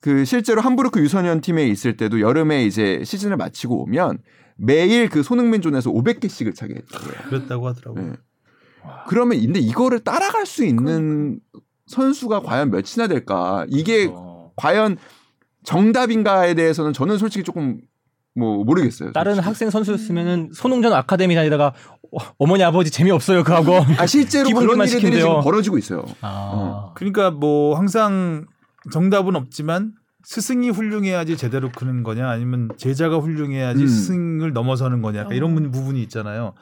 [0.00, 4.18] 그 실제로 함부르크 유소년 팀에 있을 때도 여름에 이제 시즌을 마치고 오면
[4.56, 7.12] 매일 그 손흥민 존에서 500개씩을 차게 했대요.
[7.28, 8.04] 그랬다고 하더라고요.
[8.04, 8.12] 네.
[9.08, 11.40] 그러면 근데 이거를 따라갈 수 있는
[11.86, 13.64] 선수가 과연 몇이나 될까?
[13.68, 14.96] 이게 어, 과연
[15.64, 17.80] 정답인가에 대해서는 저는 솔직히 조금
[18.34, 19.12] 뭐 모르겠어요.
[19.12, 19.46] 다른 솔직히.
[19.48, 21.74] 학생 선수였으면은 손흥전 아카데미 다니다가
[22.12, 23.84] 어, 어머니 아버지 재미없어요 그 학원.
[23.98, 25.20] 아 실제로 그런 일들이 시킨대요.
[25.20, 26.04] 지금 벌어지고 있어요.
[26.22, 26.92] 아.
[26.94, 28.46] 그러니까 뭐 항상
[28.92, 29.92] 정답은 없지만
[30.24, 33.86] 스승이 훌륭해야지 제대로 크는 거냐 아니면 제자가 훌륭해야지 음.
[33.86, 35.54] 스승을 넘어서는 거냐 약간 이런 어.
[35.60, 36.54] 부- 부분이 있잖아요.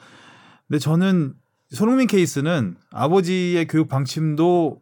[0.67, 1.33] 근데 저는
[1.69, 4.79] 손흥민 케이스는 아버지의 교육 방침도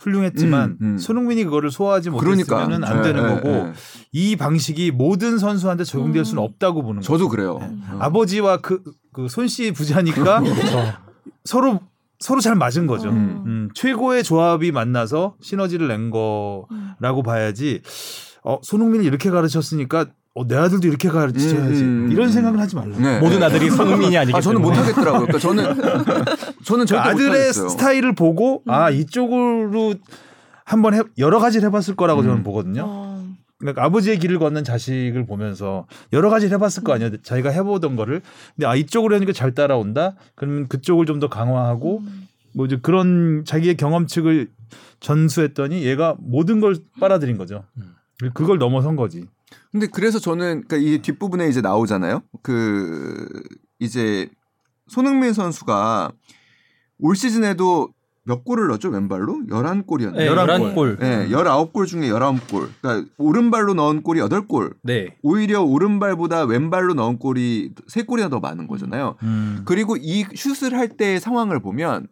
[0.00, 0.98] 훌륭했지만 음, 음.
[0.98, 3.72] 손흥민이 그거를 소화하지 그러니까 못했으면 안 예, 되는 예, 거고 예.
[4.12, 6.44] 이 방식이 모든 선수한테 적용될 수는 음.
[6.44, 7.12] 없다고 보는 거죠.
[7.12, 7.58] 저도 그래요.
[7.60, 7.66] 네.
[7.92, 7.98] 어.
[8.00, 8.82] 아버지와 그,
[9.12, 10.42] 그 손씨 부자니까
[11.44, 11.80] 서로
[12.18, 13.08] 서로 잘 맞은 거죠.
[13.10, 13.44] 음.
[13.46, 17.82] 음, 최고의 조합이 만나서 시너지를 낸 거라고 봐야지.
[18.42, 20.06] 어, 손흥민이 이렇게 가르쳤으니까
[20.40, 21.82] 어, 내 아들도 이렇게 가르쳐야지.
[21.82, 22.32] 음, 음, 이런 음.
[22.32, 22.96] 생각을 하지 말라.
[22.96, 23.44] 네, 모든 네.
[23.46, 24.88] 아들이 손흥민이 아니기 아 저는 못 때문에.
[24.88, 25.26] 하겠더라고요.
[25.26, 25.64] 그러니까 저는
[26.64, 27.68] 저는 절대 그러니까 아들의 못하겠어요.
[27.68, 28.70] 스타일을 보고 음.
[28.70, 29.94] 아 이쪽으로
[30.64, 32.26] 한번 해, 여러 가지를 해봤을 거라고 음.
[32.26, 32.84] 저는 보거든요.
[32.86, 33.10] 어.
[33.58, 37.18] 그러니까 아버지의 길을 걷는 자식을 보면서 여러 가지를 해봤을 거 아니에요.
[37.22, 38.22] 자기가 해보던 거를.
[38.56, 40.14] 근데 아 이쪽으로 하니까 잘 따라온다.
[40.34, 42.28] 그러면 그쪽을 좀 더 강화하고 음.
[42.54, 44.48] 뭐 이제 그런 자기의 경험칙을
[45.00, 47.64] 전수했더니 얘가 모든 걸 빨아들인 거죠.
[47.76, 47.94] 음.
[48.34, 49.24] 그걸 넘어선 거지.
[49.72, 52.22] 근데 그래서 저는 그러니까 이 뒷부분에 이제 나오잖아요.
[52.42, 53.28] 그
[53.78, 54.28] 이제
[54.88, 56.12] 손흥민 선수가
[56.98, 57.88] 올 시즌에도
[58.24, 58.90] 몇 골을 넣었죠?
[58.90, 59.46] 왼발로?
[59.48, 60.14] 11골이었나요?
[60.14, 60.74] 네, 11골.
[60.74, 61.00] 11골.
[61.00, 62.68] 네, 19골 중에 19골.
[62.80, 64.76] 그러니까 오른발로 넣은 골이 8골.
[64.82, 65.16] 네.
[65.22, 69.16] 오히려 오른발보다 왼발로 넣은 골이 3골이나 더 많은 거잖아요.
[69.22, 69.62] 음.
[69.64, 72.08] 그리고 이 슛을 할 때의 상황을 보면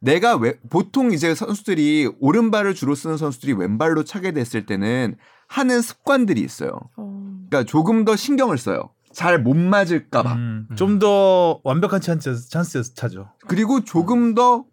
[0.00, 5.16] 내가 왜 보통 이제 선수들이 오른발을 주로 쓰는 선수들이 왼발로 차게 됐을 때는
[5.52, 6.72] 하는 습관들이 있어요.
[6.96, 7.22] 어.
[7.50, 8.90] 그러니까 조금 더 신경을 써요.
[9.12, 10.32] 잘 못 맞을까봐.
[10.32, 10.68] 음.
[10.76, 13.28] 좀더 완벽한 찬스, 찬스에서 차죠.
[13.46, 14.64] 그리고 조금 더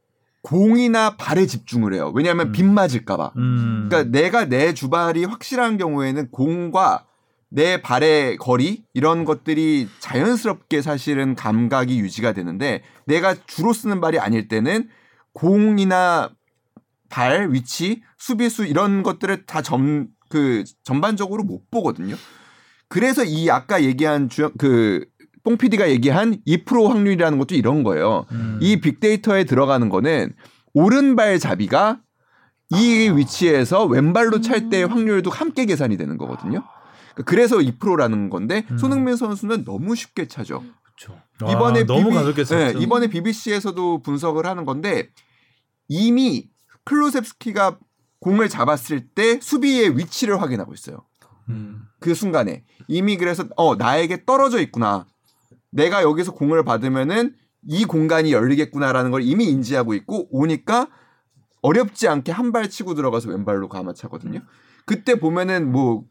[0.42, 2.14] 공이나 발에 집중을 해요.
[2.16, 2.52] 왜냐하면 음.
[2.54, 3.34] 빗 맞을까봐.
[3.36, 3.88] 음.
[3.90, 7.04] 그러니까 내가 내 주발이 확실한 경우에는 공과
[7.50, 14.48] 내 발의 거리 이런 것들이 자연스럽게 사실은 감각이 유지가 되는데 내가 주로 쓰는 발이 아닐
[14.48, 14.88] 때는
[15.34, 16.30] 공이나
[17.10, 22.16] 발 위치 수비수 이런 것들을 다 점 그 전반적으로 못 보거든요.
[22.88, 25.06] 그래서 이 아까 얘기한 주, 그
[25.44, 28.26] 뽕피디가 얘기한 2% 확률이라는 것도 이런 거예요.
[28.32, 28.60] 음.
[28.62, 30.34] 이 빅데이터에 들어가는 거는
[30.74, 32.00] 오른발 잡이가
[32.72, 36.64] 이 위치에서 왼발로 찰 때의 확률도 함께 계산이 되는 거거든요.
[37.26, 38.78] 그래서 2%라는 건데 음.
[38.78, 40.64] 손흥민 선수는 너무 쉽게 차죠.
[40.84, 41.20] 그렇죠.
[41.42, 42.44] 아, 이번에 너무 BB 가볍게.
[42.44, 45.10] 네, 이번에 BBC에서도 분석을 하는 건데
[45.88, 46.50] 이미
[46.86, 47.80] 클로셉스키가
[48.20, 51.06] 공을 잡았을 때 수비의 위치를 확인하고 있어요.
[51.50, 51.84] 음.
[52.00, 55.06] 그 순간에 이미 그래서 어 나에게 떨어져 있구나.
[55.72, 57.36] 내가 여기서 공을 받으면은
[57.68, 60.88] 이 공간이 열리겠구나라는 걸 이미 인지하고 있고 오니까
[61.62, 64.42] 어렵지 않게 한 발 치고 들어가서 왼발로 감아차거든요.
[64.86, 66.06] 그때 보면은 뭐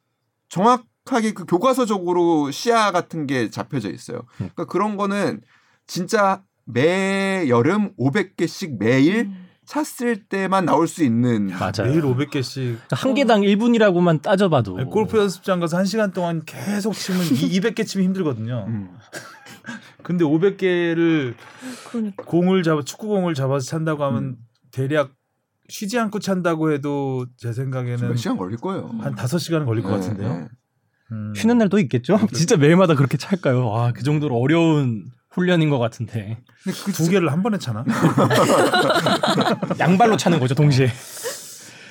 [0.48, 4.22] 정확하게 그 교과서적으로 시야 같은 게 잡혀져 있어요.
[4.36, 5.40] 그러니까 그런 거는
[5.86, 9.47] 진짜 매 여름 500개씩 매일 음.
[9.68, 11.90] 찼을 때만 나올 수 있는 맞아요.
[11.90, 17.84] 매일 500개씩 그러니까 한 개당 1분이라고만 따져봐도 골프 연습장 가서 1시간 동안 계속 치면 200개
[17.86, 18.64] 치면 힘들거든요.
[18.66, 18.96] 음.
[20.02, 21.34] 근데 500개를
[21.90, 22.24] 그러니까.
[22.24, 24.36] 공을 잡아 축구공을 잡아서 찬다고 하면 음.
[24.70, 25.12] 대략
[25.68, 28.90] 쉬지 않고 찬다고 해도 제 생각에는 몇 시간 걸릴 거예요.
[29.00, 30.32] 한 5시간 걸릴 것 네, 같은데요.
[30.32, 30.48] 네.
[31.12, 31.34] 음.
[31.36, 32.18] 쉬는 날도 있겠죠?
[32.32, 33.74] 진짜 매일마다 그렇게 찰까요?
[33.74, 35.04] 아, 그 정도로 어려운
[35.38, 37.84] 훈련인 것 같은데 근데 그 두 개를 한 번에 차나?
[39.78, 40.90] 양발로 차는 거죠 동시에.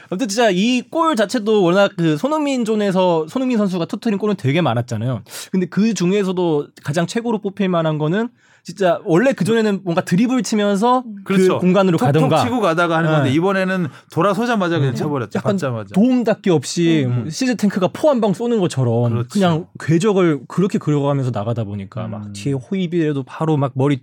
[0.10, 5.24] 아무튼 진짜 이 골 자체도 워낙 그 손흥민 존에서 손흥민 선수가 터트린 골은 되게 많았잖아요.
[5.52, 8.30] 근데 그 중에서도 가장 최고로 뽑힐 만한 거는
[8.68, 11.58] 진짜 원래 그 전에는 뭔가 드리블 치면서 그 그렇죠.
[11.60, 13.36] 공간으로 톡톡 가던가 치고 가다가 하는 건데 네.
[13.36, 15.38] 이번에는 돌아서자마자 그냥 차버렸죠.
[15.38, 15.92] 약간 받자마자.
[15.96, 17.16] 도움 닫기 없이 음.
[17.22, 19.30] 뭐 시즈 탱크가 포 한 방 쏘는 것처럼 그렇죠.
[19.30, 22.34] 그냥 궤적을 그렇게 그려가면서 나가다 보니까 막 음.
[22.34, 24.02] 뒤에 호입이라도 바로 막 머리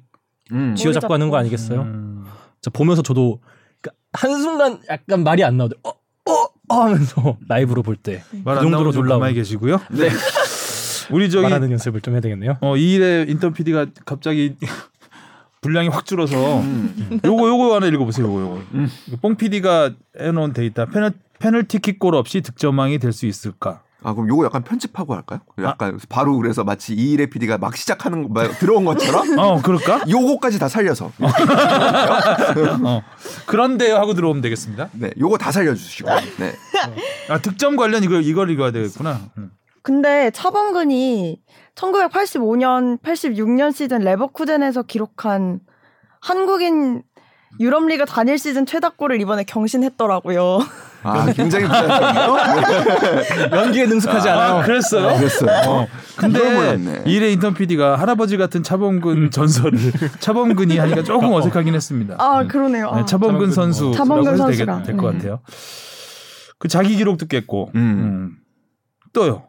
[0.50, 0.74] 음.
[0.76, 1.12] 쥐어잡고 잡고.
[1.14, 1.82] 하는 거 아니겠어요?
[1.82, 2.24] 음.
[2.62, 3.40] 자, 보면서 저도
[3.82, 5.92] 그러니까 한순간 약간 말이 안 나오더라고요.
[6.26, 8.22] 어, 어, 어 하면서 라이브로 볼 때.
[8.46, 9.20] 말안 정도로 놀라운.
[9.20, 9.78] 가만히 계시고요.
[9.90, 10.08] 네.
[11.10, 12.56] 우리 저기 말하는 연습을 좀 해야 되겠네요.
[12.60, 14.56] 어, 이일의 인턴 PD가 갑자기
[15.60, 17.20] 분량이 확 줄어서 음.
[17.24, 18.26] 요거 요거 하나 읽어보세요.
[18.26, 18.60] 요거 요거.
[18.74, 18.90] 음.
[19.22, 19.90] 뽕 PD가
[20.20, 23.80] 해놓은 데이터 페널, 페널티킥 골 없이 득점왕이 될 수 있을까?
[24.06, 25.40] 아 그럼 요거 약간 편집하고 할까요?
[25.62, 30.02] 약간 바로 그래서 마치 이일의 PD가 막 시작하는 거막 들어온 것처럼 어 그럴까?
[30.10, 31.10] 요거까지 다 살려서
[32.84, 33.02] 어
[33.46, 34.90] 그런데요 하고 들어오면 되겠습니다.
[34.92, 36.52] 네 요거 다 살려주시고 네
[37.30, 39.18] 아 득점 관련 이거 이걸 읽어야 되겠구나.
[39.38, 39.50] 음.
[39.84, 41.42] 근데 차범근이
[41.74, 45.60] 1985년, 86년 시즌 레버쿠젠에서 기록한
[46.22, 47.02] 한국인
[47.60, 50.60] 유럽리그 단일 시즌 최다골을 이번에 경신했더라고요.
[51.02, 52.36] 아 굉장히 부담스럽네요
[53.52, 54.54] 연기에 능숙하지 않아요.
[54.54, 55.18] 아, 그랬어요?
[55.18, 55.86] 그랬어요 어.
[56.16, 57.02] 그걸 근데.
[57.04, 59.78] 이래 인턴 PD가 할아버지 같은 차범근 전설을
[60.18, 62.16] 차범근이 하니까 조금 어색하긴 했습니다.
[62.18, 62.48] 아, 음.
[62.48, 62.90] 그러네요.
[62.90, 63.04] 네, 아.
[63.04, 63.94] 차범근 차범근 선수 뭐.
[63.94, 64.82] 차범근 선수가.
[64.84, 65.18] 될것 네.
[65.18, 65.40] 같아요.
[66.58, 67.80] 그 자기 기록도 깼고 음.
[67.80, 68.36] 음.
[69.12, 69.48] 또요.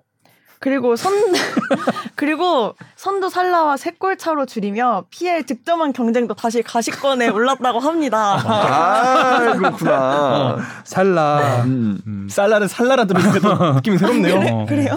[0.60, 1.13] 그리고 선
[2.15, 8.36] 그리고 선두 살라와 세 골 차로 줄이며 PL 득점한 경쟁도 다시 가시권에 올랐다고 합니다.
[8.46, 10.58] 아 그렇구나.
[10.84, 11.63] 살라.
[11.63, 12.00] 음.
[12.08, 12.28] 음.
[12.30, 14.36] 살라를 살라라 들으니까 느낌이 새롭네요.
[14.54, 14.65] 어.
[14.65, 14.96] 그래요?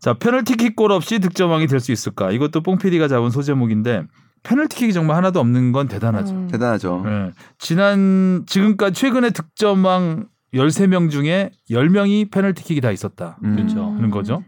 [0.00, 2.30] 자 페널티킥 골 없이 득점왕이 될 수 있을까?
[2.30, 4.04] 이것도 뽕피디가 잡은 소제목인데
[4.44, 6.32] 페널티킥이 정말 하나도 없는 건 대단하죠.
[6.34, 6.48] 음.
[6.50, 7.02] 대단하죠.
[7.06, 7.30] 예.
[7.58, 13.38] 지난 지금까지 최근에 득점왕 13명 중에 10명이 페널티킥이 다 있었다.
[13.44, 13.56] 음.
[13.56, 13.84] 그렇죠.
[13.84, 14.42] 하는 거죠.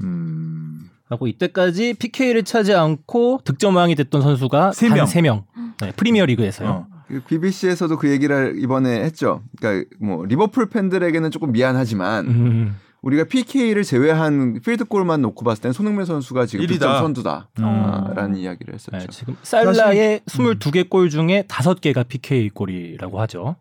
[0.00, 0.90] 음.
[1.08, 5.06] 하고 이때까지 PK를 차지 않고 득점왕이 됐던 선수가 세단 명.
[5.06, 5.44] 3명.
[5.80, 6.68] 네, 프리미어 리그에서요.
[6.68, 6.86] 어.
[7.08, 9.42] 그 BBC에서도 그 얘기를 이번에 했죠.
[9.58, 12.76] 그러니까 뭐 리버풀 팬들에게는 조금 미안하지만 음.
[13.00, 16.86] 우리가 PK를 제외한 필드골만 놓고 봤을 땐 손흥민 선수가 지금 일이다.
[16.86, 18.36] 득점 선두다라는 어.
[18.36, 18.98] 이야기를 했었죠.
[18.98, 23.56] 네, 지금 살라의 22개 골 중에 5개가 PK 골이라고 하죠.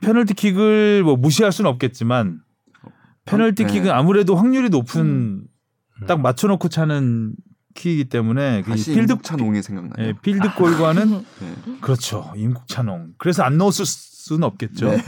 [0.00, 2.40] 페널티킥을 뭐 무시할 수는 없겠지만
[3.24, 3.90] 페널티킥은 네.
[3.90, 5.44] 아무래도 확률이 높은
[6.06, 7.34] 딱 맞춰놓고 차는
[7.74, 10.06] 킥이기 때문에 그 필드 임국찬 옹이 생각나요.
[10.08, 11.54] 예, 필드 골과는 네.
[11.80, 13.14] 그렇죠 임국찬홍.
[13.18, 14.88] 그래서 안 넣었을 수는 없겠죠.
[14.88, 15.02] 예.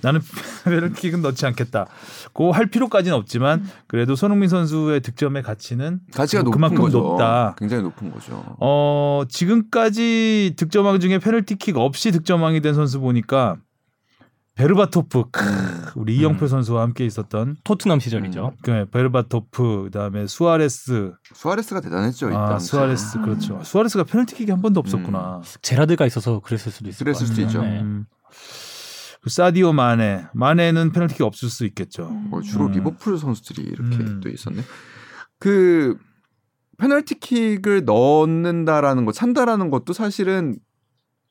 [0.00, 0.20] 나는
[0.64, 1.86] 페널티킥은 넣지 않겠다.
[2.32, 6.98] 고할 필요까지는 없지만 그래도 손흥민 선수의 득점의 가치는 가치가 그- 높은 그만큼 거죠.
[6.98, 7.54] 높다.
[7.58, 8.56] 굉장히 높은 거죠.
[8.60, 13.56] 어 지금까지 득점왕 중에 페널티킥 없이 득점왕이 된 선수 보니까
[14.54, 15.42] 베르바토프 크,
[15.94, 18.52] 우리 이영표 선수와 함께 있었던 토트넘 시절이죠.
[18.62, 22.30] 그 베르바토프 그다음에 수아레스 수아레스가 대단했죠.
[22.30, 22.68] 이아 당시에.
[22.68, 27.46] 수아레스 그렇죠 수아레스가 페널티킥이 한 번도 없었구나 제라드가 있어서 그랬을 수도 있을 그랬을 것 수도
[27.46, 27.46] 같아요.
[27.46, 27.62] 있죠.
[27.62, 27.80] 네.
[27.80, 28.04] 음.
[29.22, 32.72] 그 사디오 마네 마네는 페널티킥 없을 수 있겠죠 어, 주로 음.
[32.72, 34.20] 리버풀 선수들이 이렇게 음.
[34.22, 34.62] 또 있었네.
[35.38, 35.96] 그
[36.78, 40.56] 페널티킥을 넣는다라는 거, 찬다라는 것도 사실은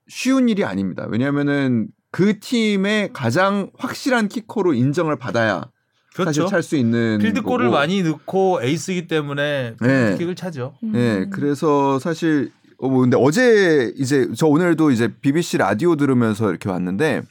[0.07, 1.05] 쉬운 일이 아닙니다.
[1.09, 5.69] 왜냐하면은 그 팀의 가장 확실한 키커로 인정을 받아야
[6.13, 7.77] 사실 그렇죠 찰수 있는 필드골을 거고.
[7.77, 14.47] 많이 넣고 에이스이기 때문에 페널티킥을 차죠 네, 그래서 사실 어, 뭐 근데 어제 이제 저
[14.47, 17.21] 오늘도 이제 BBC 라디오 들으면서 이렇게 왔는데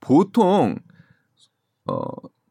[0.00, 0.76] 보통
[1.86, 2.04] 어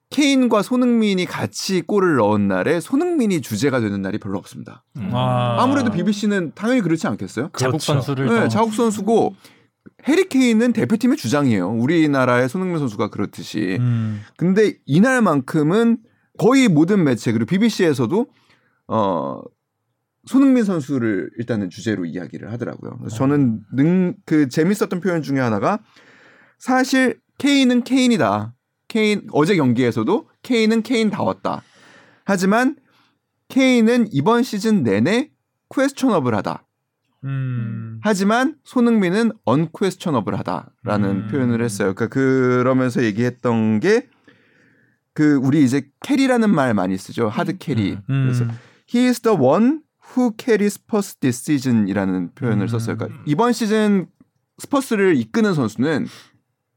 [0.10, 4.84] 케인과 손흥민이 같이 골을 넣은 날에 손흥민이 주제가 되는 날이 별로 없습니다.
[4.98, 5.12] 음.
[5.14, 5.58] 아.
[5.62, 7.52] 아무래도 BBC는 당연히 그렇지 않겠어요?
[7.56, 7.94] 자국 그렇죠.
[7.94, 9.36] 선수를 네, 더- 자국 선수고
[10.08, 11.70] 해리 케인은 대표팀의 주장이에요.
[11.70, 13.78] 우리나라의 손흥민 선수가 그렇듯이.
[13.80, 14.22] 음.
[14.38, 15.98] 근데 이날만큼은
[16.38, 18.28] 거의 모든 매체 그리고 BBC에서도
[18.88, 19.42] 어
[20.26, 22.98] 손흥민 선수를 일단은 주제로 이야기를 하더라고요.
[23.00, 25.80] 그래서 저는 능 그 재밌었던 표현 중에 하나가
[26.58, 28.54] 사실 케인은 케인이다.
[28.88, 31.62] 케인 어제 경기에서도 케인은 케인다웠다.
[32.26, 32.76] 하지만
[33.50, 35.32] 케인은 이번 시즌 내내
[35.74, 36.66] questionable하다.
[37.26, 38.00] 음.
[38.04, 41.28] 하지만 손흥민은 unquestionable하다라는 음.
[41.30, 41.94] 표현을 했어요.
[41.94, 44.08] 그러니까 그러면서 얘기했던 게
[45.20, 47.28] 그 우리 이제 carry라는 말 많이 쓰죠.
[47.28, 47.98] hard carry.
[48.10, 48.24] 음.
[48.26, 48.46] 그래서
[48.94, 49.80] he is the one
[50.16, 52.68] who carries Spurs this season이라는 표현을 음.
[52.70, 52.96] 썼어요.
[52.96, 54.08] 그러니까 이번 시즌
[54.60, 56.08] 스퍼스를 이끄는 선수는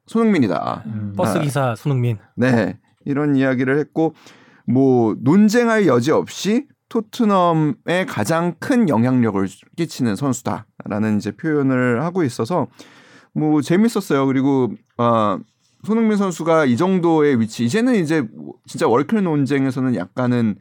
[0.07, 0.83] 손흥민이다.
[0.87, 1.13] 음.
[1.17, 1.41] 버스 아.
[1.41, 2.19] 기사 손흥민.
[2.37, 2.81] 네.
[3.05, 4.13] 이런 이야기를 했고
[4.67, 12.67] 뭐 논쟁할 여지 없이 토트넘에 가장 큰 영향력을 끼치는 선수다라는 이제 표현을 하고 있어서
[13.33, 14.27] 뭐 재밌었어요.
[14.27, 15.39] 그리고 어
[15.85, 18.29] 손흥민 선수가 이 정도의 위치 이제는 이제
[18.67, 20.57] 진짜 월클 논쟁에서는 약간은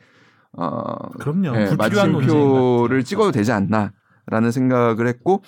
[0.54, 5.44] 어 그럼요 예, 마침표를 찍어도 되지 않나라는 생각을 했고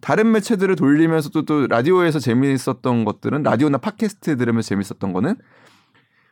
[0.00, 5.34] 다른 매체들을 돌리면서도 또 라디오에서 재미있었던 것들은 라디오나 팟캐스트 들으면서 재밌었던 거는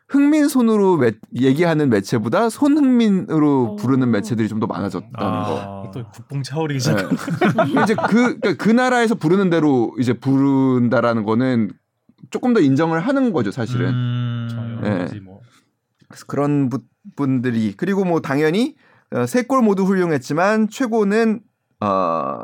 [0.09, 3.77] 흥민 손으로 매- 얘기하는 매체보다 손흥민으로 오.
[3.77, 5.21] 부르는 매체들이 좀 더 많아졌다는 거.
[5.87, 5.91] 아.
[5.93, 6.83] 또 국뽕 차오르기 네.
[6.83, 7.11] 시작.
[7.85, 8.07] 이제 그,
[8.41, 11.71] 그러니까 그 나라에서 부르는 대로 이제 부른다라는 거는
[12.31, 13.91] 조금 더 인정을 하는 거죠, 사실은.
[13.91, 14.49] 음.
[14.51, 14.81] 저요.
[14.81, 15.21] 네.
[15.21, 15.41] 뭐.
[16.09, 16.83] 그래서 그런 부-
[17.17, 18.75] 분들이 그리고 뭐 당연히
[19.15, 21.41] 어, 세골 모두 훌륭했지만 최고는
[21.81, 22.39] 어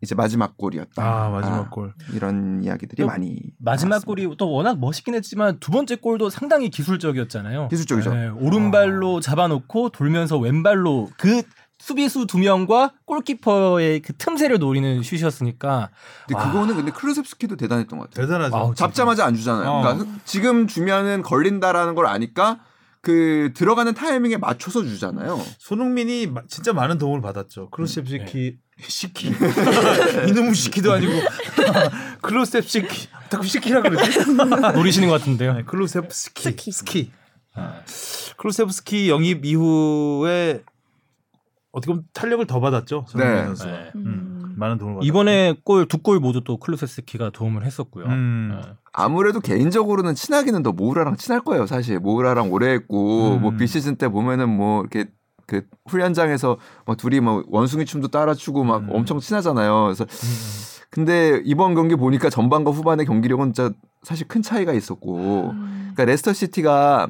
[0.00, 1.02] 이제 마지막 골이었다.
[1.02, 1.92] 아 마지막 아, 골.
[2.12, 4.06] 이런 이야기들이 또 많이 마지막 나왔습니다.
[4.06, 7.68] 골이 또 워낙 멋있긴 했지만 두 번째 골도 상당히 기술적이었잖아요.
[7.68, 8.14] 기술적이죠.
[8.14, 11.42] 네, 오른발로 잡아놓고 돌면서 왼발로 그
[11.80, 15.90] 수비수 두 명과 골키퍼의 그 틈새를 노리는 슛이었으니까
[16.26, 16.50] 근데 와.
[16.50, 18.26] 그거는 근데 클루셉스키도 대단했던 것 같아요.
[18.26, 18.56] 대단하죠.
[18.56, 19.68] 아우, 잡자마자 안 주잖아요.
[19.68, 19.82] 어.
[19.82, 22.60] 그러니까 지금 주면은 걸린다라는 걸 아니까
[23.00, 25.40] 그 들어가는 타이밍에 맞춰서 주잖아요.
[25.58, 27.70] 손흥민이 마- 진짜 많은 도움을 받았죠.
[27.70, 28.84] 크로셉시키 네.
[28.88, 29.28] 시키
[30.28, 31.12] 이놈의 시키도 아니고
[32.22, 34.18] 클로셉시키 자꾸 시키라 그러지?
[34.74, 35.54] 노리시는 것 같은데요.
[35.54, 36.72] 네, 클로셉스키 스키.
[36.72, 37.12] 스키.
[38.36, 40.62] 클로셉스키 영입 이후에
[41.72, 43.04] 어떻게 보면 탄력을 더 받았죠.
[43.08, 43.44] 손흥민 네.
[43.46, 43.70] 선수가.
[43.70, 43.90] 네.
[43.96, 44.37] 음.
[44.58, 45.04] 많은 도움을.
[45.04, 48.06] 이번에 골 두 골 모두 또 클루세스키가 도움을 했었고요.
[48.06, 48.60] 음.
[48.62, 48.70] 네.
[48.92, 51.66] 아무래도 개인적으로는 친하기는 더 모우라랑 친할 거예요.
[51.66, 53.42] 사실 모우라랑 오래 했고 음.
[53.42, 55.06] 뭐 비시즌 때 보면은 뭐 이렇게
[55.46, 58.88] 그 훈련장에서 막 둘이 뭐 원숭이 춤도 따라 추고 막 음.
[58.92, 59.84] 엄청 친하잖아요.
[59.84, 60.04] 그래서
[60.90, 67.08] 근데 이번 경기 보니까 전반과 후반의 경기력은 진짜 사실 큰 차이가 있었고 그러니까 레스터 시티가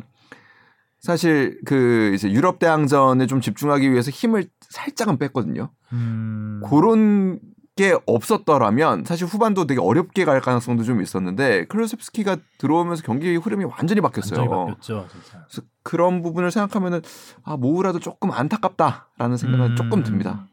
[1.01, 5.71] 사실 그 이제 유럽 대항전에 좀 집중하기 위해서 힘을 살짝은 뺐거든요.
[5.93, 6.61] 음.
[6.69, 7.39] 그런
[7.77, 14.01] 게 없었더라면 사실 후반도 되게 어렵게 갈 가능성도 좀 있었는데 클로셉스키가 들어오면서 경기 흐름이 완전히
[14.01, 14.41] 바뀌었어요.
[14.41, 15.07] 완전히 바뀌었죠.
[15.47, 17.03] 그래서 그런 부분을 생각하면은
[17.45, 19.77] 아 모우라도 조금 안타깝다라는 생각은 음.
[19.77, 20.49] 조금 듭니다.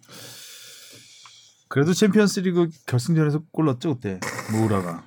[1.67, 4.19] 그래도 챔피언스리그 결승전에서 골 넣었죠 그때
[4.51, 5.03] 모우라가.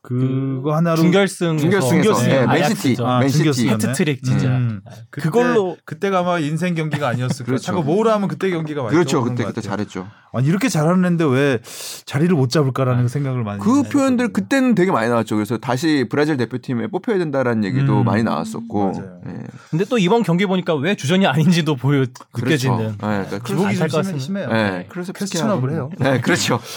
[0.00, 3.38] 그거 하나로 중결승 중결승에서 네, 맨시티, 아, 맨시티.
[3.38, 3.86] 중결승이었네.
[3.88, 4.46] 해트트릭 진짜.
[4.46, 4.80] 음.
[4.86, 4.92] 네.
[5.10, 7.44] 그걸로 그때가 아마 인생 경기가 아니었을까.
[7.44, 7.64] 그렇죠.
[7.64, 9.22] 자꾸 모우라 하면 그때 경기가 많이 그렇죠.
[9.24, 9.60] 그때 것 그때.
[9.60, 10.08] 잘했죠.
[10.32, 11.58] 아니 이렇게 잘하는데 왜
[12.06, 13.60] 자리를 못 잡을까라는 생각을 많이.
[13.60, 13.82] 그.
[13.82, 15.34] 표현들 그때는 되게 많이 나왔죠.
[15.34, 18.04] 그래서 다시 브라질 대표팀에 뽑혀야 된다라는 얘기도 음.
[18.04, 18.92] 많이 나왔었고.
[18.92, 19.20] 맞아요.
[19.26, 19.32] 예.
[19.70, 22.72] 근데 또 이번 경기 보니까 왜 주전이 아닌지도 보여 그렇죠.
[22.72, 22.90] 느껴지는.
[22.92, 24.48] 예, 그러니까 기복이 살짝 좀 심해, 심해요.
[24.52, 25.90] 네, 클로셉스키 캐스트업을 해요.
[25.98, 26.60] 네, 그렇죠.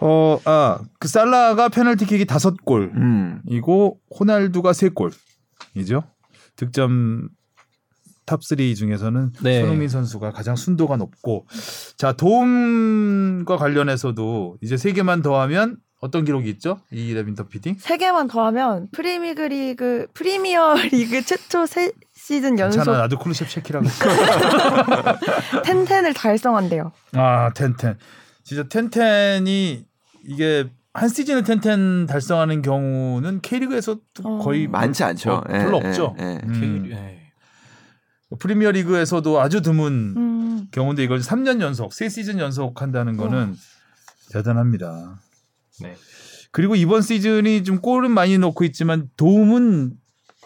[0.00, 2.92] 어, 아, 그 살라가 페널티킥이 다섯 골.
[2.94, 3.40] 음.
[3.48, 6.02] 이고 호날두가 세 골이죠.
[6.56, 7.28] 득점
[8.26, 9.60] 탑3 중에서는 네.
[9.60, 11.46] 손흥민 선수가 가장 순도가 높고
[11.96, 16.78] 자, 도움과 관련해서도 이제 세 개만 더하면 어떤 기록이 있죠?
[16.90, 17.76] 이 레빈턴 PD?
[17.78, 22.98] 세 개만 더하면 프리미그 리그 프리미어 리그 최초 세 시즌 연속 괜찮아.
[22.98, 23.86] 나도 클루셉 쉐키라고.
[25.64, 26.92] ten-ten을 달성한대요.
[27.12, 27.96] 아, ten-ten.
[28.42, 29.85] 진짜 ten-ten이
[30.26, 34.38] 이게 한 시즌에 ten-ten 달성하는 경우는 K리그에서 어.
[34.38, 35.32] 거의 많지 않죠.
[35.32, 36.16] 어, 예, 별로 예, 없죠.
[36.18, 36.40] 예.
[36.44, 36.88] 음.
[36.90, 37.22] 예.
[38.38, 40.66] 프리미어 리그에서도 아주 드문 음.
[40.70, 43.54] 경우인데 이걸 3년 연속, 세 시즌 연속 한다는 거는
[44.32, 45.20] 대단합니다.
[45.80, 45.94] 네.
[46.50, 49.92] 그리고 이번 시즌이 좀 골은 많이 넣고 있지만 도움은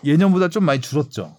[0.04, 1.36] 예년보다 좀 많이 줄었죠.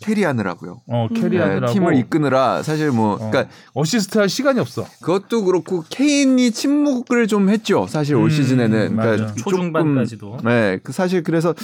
[0.00, 0.80] carry하느라고요.
[0.88, 1.14] 어, 음.
[1.14, 4.84] carry하느라고 네, 팀을 이끄느라 사실 뭐 어, 그러니까 어시스트 할 시간이 없어.
[5.02, 7.86] 그것도 그렇고 케인이 침묵을 좀 했죠.
[7.88, 8.96] 사실 올 음, 시즌에는.
[8.96, 10.36] 그러니까 초중반까지도.
[10.38, 11.54] 조금, 네, 그 사실 그래서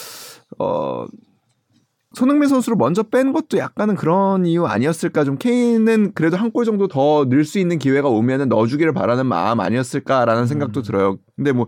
[0.58, 1.06] 어
[2.16, 5.24] 손흥민 선수를 먼저 뺀 것도 약간은 그런 이유 아니었을까?
[5.24, 9.58] 좀 케인은 그래도 한 골 정도 더 넣을 수 있는 기회가 오면은 넣어주기를 바라는 마음
[9.60, 10.82] 아니었을까라는 생각도 음.
[10.82, 11.18] 들어요.
[11.36, 11.66] 근데 뭐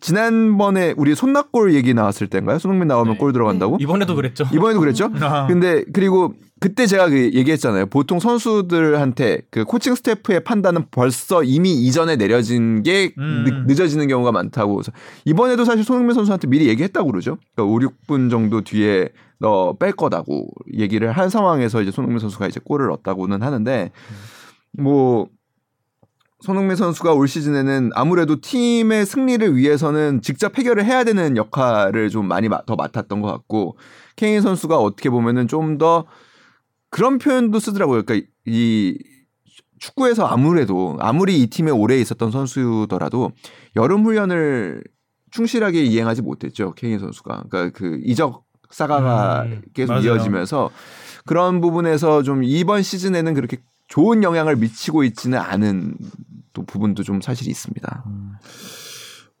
[0.00, 2.58] 지난번에 우리 손낙골 얘기 나왔을 때인가요?
[2.58, 3.18] 손흥민 나오면 네.
[3.18, 3.78] 골 들어간다고?
[3.80, 4.44] 이번에도 그랬죠.
[4.52, 5.10] 이번에도 그랬죠?
[5.20, 7.86] 아, 근데 그리고 그때 제가 그 얘기했잖아요.
[7.86, 13.64] 보통 선수들한테 그 코칭 스태프의 판단은 벌써 이미 이전에 내려진 게 음.
[13.66, 14.82] 늦, 어지는 경우가 많다고.
[15.24, 17.38] 이번에도 사실 손흥민 선수한테 미리 얘기했다고 그러죠.
[17.54, 19.08] 그러니까 5, 6분 정도 뒤에
[19.40, 23.92] 너 뺄 거다고 얘기를 한 상황에서 이제 손흥민 선수가 이제 골을 넣었다고는 하는데
[24.72, 25.28] 뭐
[26.40, 32.48] 손흥민 선수가 올 시즌에는 아무래도 팀의 승리를 위해서는 직접 해결을 해야 되는 역할을 좀 많이
[32.48, 33.76] 마- 더 맡았던 것 같고
[34.16, 36.06] 케인 선수가 어떻게 보면은 좀 더
[36.90, 38.02] 그런 표현도 쓰더라고요.
[38.04, 38.96] 그러니까 이
[39.78, 43.32] 축구에서 아무래도 아무리 이 팀에 오래 있었던 선수더라도
[43.76, 44.82] 여름 훈련을
[45.30, 46.72] 충실하게 이행하지 못했죠.
[46.74, 47.44] 케인 선수가.
[47.50, 50.06] 그러니까 그 이적 사가가 음, 계속 맞아요.
[50.06, 50.70] 이어지면서
[51.26, 53.58] 그런 부분에서 좀 이번 시즌에는 그렇게
[53.88, 55.94] 좋은 영향을 미치고 있지는 않은
[56.58, 58.04] 또 부분도 좀 사실 있습니다.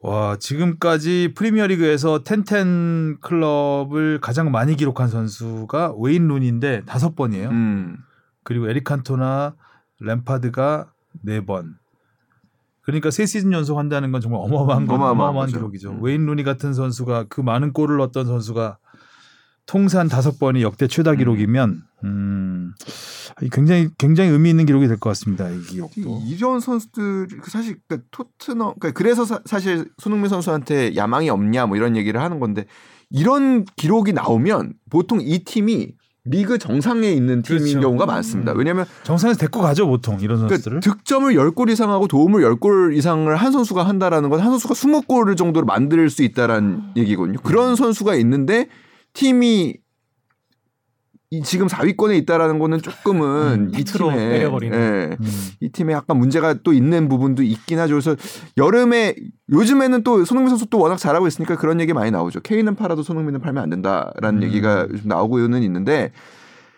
[0.00, 7.48] 와 지금까지 프리미어리그에서 텐텐 클럽을 가장 많이 기록한 선수가 웨인 룬인데 다섯 번이에요.
[7.50, 7.96] 음.
[8.44, 9.56] 그리고 에릭 칸토나
[10.00, 10.92] 램파드가
[11.22, 11.74] 네 번.
[12.82, 15.48] 그러니까 세 시즌 연속 한다는 건 정말 어마어마한 건 어마어마한 어마어마한.
[15.50, 15.90] 기록이죠.
[15.90, 16.02] 음.
[16.02, 18.78] 웨인 루니 같은 선수가 그 많은 골을 넣었던 선수가
[19.68, 22.72] 통산 다섯 번이 역대 최다 기록이면 음,
[23.52, 25.48] 굉장히 굉장히 의미 있는 기록이 될 것 같습니다.
[25.50, 26.22] 이 기록도.
[26.26, 31.76] 이런 선수들 그 사실 그 토트넘 그러니까 그래서 사, 실 손흥민 선수한테 야망이 없냐 뭐
[31.76, 32.64] 이런 얘기를 하는 건데
[33.10, 35.94] 이런 기록이 나오면 보통 이 팀이
[36.24, 37.80] 리그 정상에 있는 팀인 그렇죠.
[37.80, 38.52] 경우가 많습니다.
[38.52, 38.58] 음.
[38.58, 40.80] 왜냐하면 정상에서 데리고 가죠 보통 이런 그러니까 선수들을.
[40.80, 45.66] 득점을 10골 이상 하고 도움을 10골 이상을 한 선수가 한다라는 건 한 선수가 20골을 정도로
[45.66, 47.38] 만들 수 있다라는 얘기거든요.
[47.42, 48.68] 그런 선수가 있는데
[49.18, 49.74] 팀이
[51.30, 54.78] 이 지금 4위권에 있다라는 거는 조금은 이 밑으로 팀에 내려버리는.
[54.78, 55.48] 예, 음.
[55.60, 57.94] 이 팀에 약간 문제가 또 있는 부분도 있긴 하죠.
[57.94, 58.16] 그래서
[58.56, 59.14] 여름에
[59.50, 62.40] 요즘에는 또 손흥민 선수 또 워낙 잘하고 있으니까 그런 얘기 많이 나오죠.
[62.40, 64.42] 케인은 팔아도 손흥민은 팔면 안 된다라는 음.
[64.44, 66.12] 얘기가 요즘 나오고는 있는데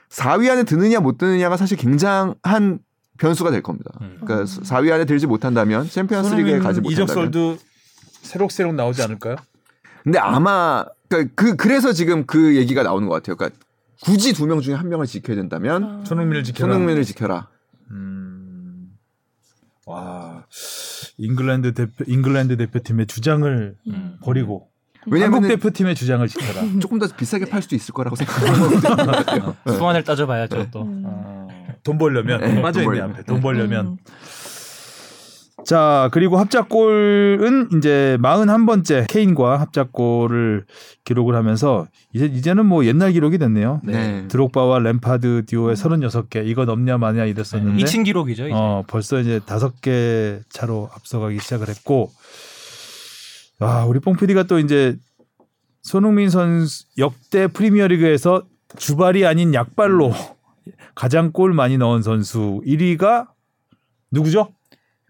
[0.08, 2.80] 4위 안에 드느냐 못 드느냐가 사실 굉장한
[3.18, 3.92] 변수가 될 겁니다.
[4.00, 4.18] 음.
[4.20, 7.58] 그러니까 4위 안에 들지 못한다면 챔피언스리그에 가지 못한다면 이적설도
[8.22, 9.36] 새록새록 나오지 않을까요?
[10.02, 13.36] 근데 아마 그러니까 그 그래서 지금 그 얘기가 나오는 것 같아요.
[13.36, 13.58] 그러니까
[14.02, 16.04] 굳이 두 명 중에 한 명을 지켜야 된다면 아.
[16.06, 16.72] 손흥민을 지켜라.
[16.72, 17.48] 손흥민을 지켜라.
[17.90, 18.92] 음.
[19.86, 20.46] 와.
[21.18, 24.16] 잉글랜드 대표 잉글랜드 대표팀의 주장을 음.
[24.22, 24.68] 버리고
[25.00, 26.62] 한국 왜냐면 대표팀의 주장을 지켜라.
[26.80, 29.56] 조금 더 비싸게 팔 수도 있을 거라고 생각해요.
[29.76, 30.82] 수완을 따져봐야죠 또.
[30.82, 31.02] 음.
[31.06, 31.48] 어,
[31.82, 33.10] 돈 벌려면 네, 빠져 돈 있네 벌려면.
[33.16, 33.86] 앞에 돈 벌려면.
[33.86, 33.96] 음.
[35.64, 40.64] 자 그리고 합작골은 이제 41번째 케인과 합작골을
[41.04, 43.80] 기록을 하면서 이제 이제는 뭐 옛날 기록이 됐네요.
[43.84, 44.26] 네.
[44.28, 48.46] 드록바와 램파드 듀오의 36개 이거 넘냐 마냐 이랬었는데 2층 기록이죠.
[48.46, 48.54] 이제.
[48.54, 52.10] 어, 벌써 이제 다섯 개 차로 앞서가기 시작을 했고,
[53.58, 54.96] 아, 우리 뽕 PD가 또 이제
[55.82, 58.44] 손흥민 선수 역대 프리미어리그에서
[58.76, 60.12] 주발이 아닌 약발로
[60.94, 63.26] 가장 골 많이 넣은 선수 1위가
[64.10, 64.52] 누구죠?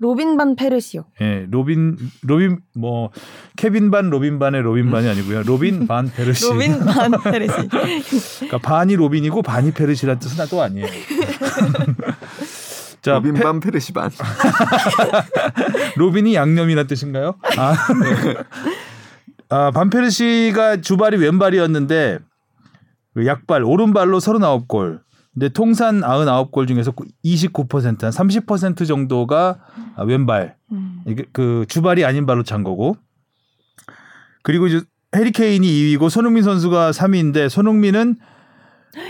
[0.01, 1.05] 로빈 반 페르시오.
[1.20, 3.11] 예, 로빈 로빈 뭐
[3.57, 5.42] 케빈 반 로빈 반의 로빈 반이 아니고요.
[5.42, 6.46] 로빈 반 페르시.
[6.48, 7.68] 로빈 반 페르시.
[7.68, 10.86] 그러니까 반이 로빈이고 반이 페르시란 뜻은 또 아니에요.
[13.03, 14.11] 자, 로빈 페- 반 페르시 반.
[15.96, 17.34] 로빈이 양념이란 뜻인가요?
[17.59, 17.74] 아,
[19.51, 22.18] 아 반 페르시가 주발이 왼발이었는데
[23.14, 25.01] 그 약발 오른발로 39골.
[25.41, 26.93] 근데 통산 99골 중에서
[27.24, 29.59] 29%, 한 30% 정도가
[29.97, 30.55] 아, 왼발.
[30.70, 31.01] 음.
[31.07, 32.99] 이게 그 주발이 아닌 발로 찬 거고.
[34.43, 34.82] 그리고 이제
[35.16, 38.16] 해리 케인이 2위고 손흥민 선수가 3위인데 손흥민은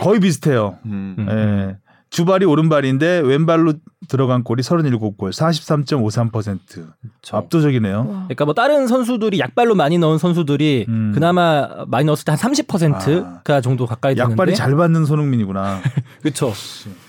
[0.01, 0.79] 거의 비슷해요.
[0.85, 1.17] 음.
[1.19, 1.27] 음.
[1.29, 1.77] 예.
[2.11, 3.73] 주발이 오른발인데 왼발로
[4.09, 6.59] 들어간 골이 37골, 43.53%.
[6.65, 7.37] 그렇죠.
[7.37, 7.97] 압도적이네요.
[7.99, 8.05] 와.
[8.05, 11.11] 그러니까 뭐 다른 선수들이 약발로 많이 넣은 선수들이 음.
[11.13, 15.79] 그나마 많이 넣었을 때 한 30%가 정도 가까이 되는데 약발이 잘 받는 손흥민이구나.
[16.21, 16.51] 그렇죠.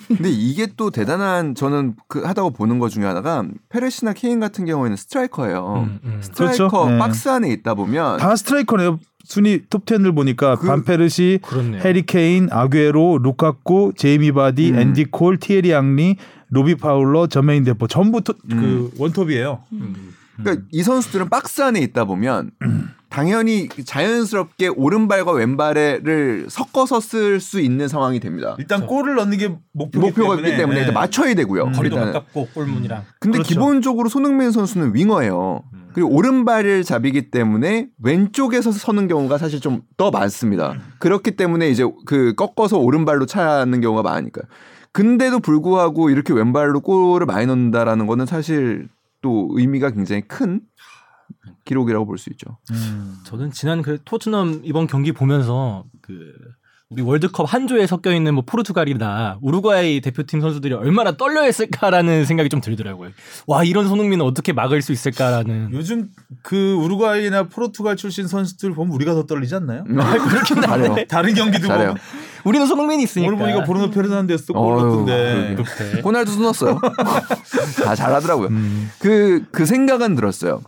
[0.07, 4.97] 근데 이게 또 대단한 저는 그 하다고 보는 것 중에 하나가 페르시나 케인 같은 경우에는
[4.97, 5.85] 스트라이커예요.
[5.89, 6.19] 음, 음.
[6.21, 6.91] 스트라이커 그렇죠.
[6.91, 6.99] 네.
[6.99, 8.99] 박스 안에 있다 보면 다 스트라이커네요.
[9.25, 11.83] 순위 톱 10을 보니까 그- 반페르시, 그렇네요.
[11.85, 14.79] 해리 케인, 아구에로, 루카쿠, 제이미 바디, 음.
[14.79, 16.17] 앤디 콜, 티에리 앙리,
[16.51, 18.91] 로비 파울러, 저메인 데포 전부 토, 음.
[18.97, 19.61] 그 원톱이에요.
[19.73, 20.15] 음.
[20.43, 22.51] 그러니까 이 선수들은 박스 안에 있다 보면
[23.09, 28.57] 당연히 자연스럽게 오른발과 왼발을 섞어서 쓸 수 있는 상황이 됩니다.
[28.59, 30.81] 일단 골을 넣는 게 목표기 목표가 있기 때문에 네.
[30.81, 31.65] 일단 맞춰야 되고요.
[31.65, 31.73] 음.
[31.73, 32.13] 거리도 일단은.
[32.15, 33.49] 가깝고 골문이랑 근데 그렇죠.
[33.49, 35.63] 기본적으로 손흥민 선수는 윙어예요.
[35.75, 35.83] 음.
[35.93, 40.75] 그리고 오른발을 잡이기 때문에 왼쪽에서 서는 경우가 사실 좀 더 많습니다.
[40.99, 44.45] 그렇기 때문에 이제 그 꺾어서 오른발로 차는 경우가 많으니까요.
[44.93, 48.89] 근데도 불구하고 이렇게 왼발로 골을 많이 넣는다라는 거는 사실
[49.23, 50.61] 또 의미가 굉장히 큰
[51.65, 52.59] 기록이라고 볼 수 있죠.
[52.71, 53.17] 음.
[53.25, 56.35] 저는 지난 그 토트넘 이번 경기 보면서 그
[56.93, 62.51] 우리 월드컵 한 조에 섞여 있는 뭐 포르투갈이나 우루과이 대표팀 선수들이 얼마나 떨려 했을까라는 생각이
[62.51, 63.11] 좀 들더라고요.
[63.47, 65.71] 와 이런 손흥민은 어떻게 막을 수 있을까라는.
[65.73, 66.09] 요즘
[66.43, 69.85] 그 우루과이나 포르투갈 출신 선수들 보면 우리가 더 떨리지 않나요?
[69.85, 70.89] 그렇긴 잘해요.
[70.91, 71.69] 한데 다른 경기도.
[71.69, 71.97] 보면
[72.45, 73.29] 우리는 손흥민이 있으니까.
[73.33, 75.57] 오늘 보니까 브루노 페르난데스 골 넣던데.
[76.05, 76.79] 호날두도 넣었어요.
[77.85, 78.49] 다 잘하더라고요.
[78.49, 78.91] 음.
[78.99, 80.61] 그, 그 생각은 들었어요.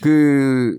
[0.00, 0.78] 그,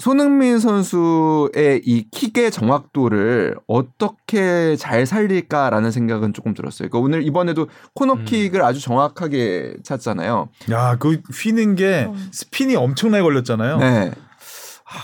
[0.00, 6.88] 손흥민 선수의 이 킥의 정확도를 어떻게 잘 살릴까라는 생각은 조금 들었어요.
[6.88, 10.48] 그러니까 오늘 이번에도 코너킥을 아주 정확하게 찼잖아요.
[10.70, 12.16] 야, 그 휘는 게 어.
[12.32, 13.78] 스핀이 엄청나게 걸렸잖아요.
[13.78, 14.10] 네.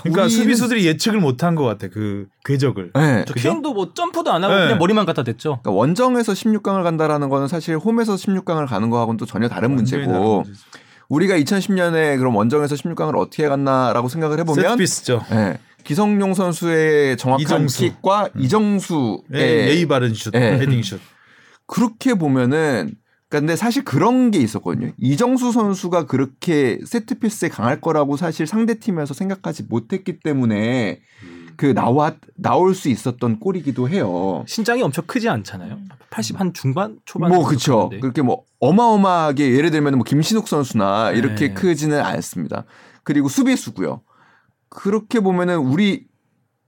[0.03, 1.87] 그러니까 우리는- 수비수들이 예측을 못한 것 같아.
[1.89, 2.91] 그 궤적을.
[2.95, 3.25] 네.
[3.37, 4.61] 케인도 뭐 점프도 안 하고 네.
[4.63, 5.61] 그냥 머리만 갖다 댔죠.
[5.63, 10.61] 그러니까 원정에서 16강을 간다라는 거는 사실 홈에서 16강을 가는 거하고는 또 전혀 다른 문제고 문제죠.
[11.09, 15.25] 우리가 2010년에 그럼 원정에서 16강을 어떻게 갔나라고 생각을 해보면 세트피스죠.
[15.31, 15.59] 네.
[15.85, 17.79] 기성용 선수의 정확한 이정수.
[17.79, 20.59] 킥과 이정수의 예, 예의 바른 슛, 예.
[20.59, 21.01] 헤딩 슛.
[21.67, 22.95] 그렇게 보면은
[23.29, 24.93] 그러니까 근데 사실 그런 게 있었거든요.
[24.99, 31.01] 이정수 선수가 그렇게 세트피스에 강할 거라고 사실 상대 팀에서 생각하지 못했기 때문에
[31.57, 34.45] 그 나와 나올 수 있었던 골이기도 해요.
[34.47, 35.79] 신장이 엄청 크지 않잖아요.
[36.11, 37.31] 80 한 중반 초반.
[37.31, 37.47] 뭐.
[37.47, 38.01] 크는데.
[38.01, 41.55] 그렇게 뭐 어마어마하게 예를 들면 뭐 김신욱 선수나 이렇게 네.
[41.55, 42.65] 크지는 않습니다.
[43.03, 44.03] 그리고 수비수고요.
[44.69, 46.07] 그렇게 보면은 우리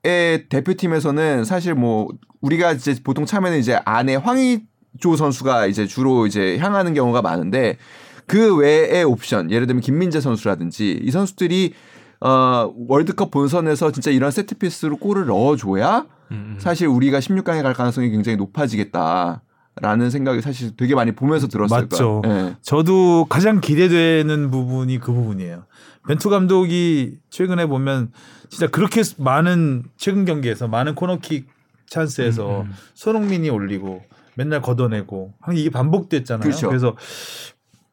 [0.05, 2.09] 의 대표팀에서는 사실 뭐
[2.41, 7.79] 우리가 이제 보통 참에는 이제 안에 황의조 선수가 이제 주로 이제 향하는 경우가 많은데
[8.27, 11.75] 그 외의 옵션 예를 들면 김민재 선수라든지 이 선수들이
[12.21, 16.57] 어 월드컵 본선에서 진짜 이런 세트피스로 골을 넣어줘야 음, 음.
[16.59, 19.43] 사실 우리가 16강에 갈 가능성이 굉장히 높아지겠다
[19.81, 21.83] 라는 생각이 사실 되게 많이 보면서 들었어요.
[21.83, 22.21] 맞죠.
[22.23, 22.57] 그러니까, 예.
[22.63, 25.65] 저도 가장 기대되는 부분이 그 부분이에요.
[26.09, 28.13] 벤투 감독이 최근에 보면
[28.49, 31.49] 진짜 그렇게 많은 최근 경기에서 많은 코너킥
[31.87, 32.75] 찬스에서 음, 음.
[32.95, 34.03] 손흥민이 올리고
[34.35, 36.43] 맨날 걷어내고 이게 반복됐잖아요.
[36.43, 36.69] 그렇죠.
[36.69, 36.97] 그래서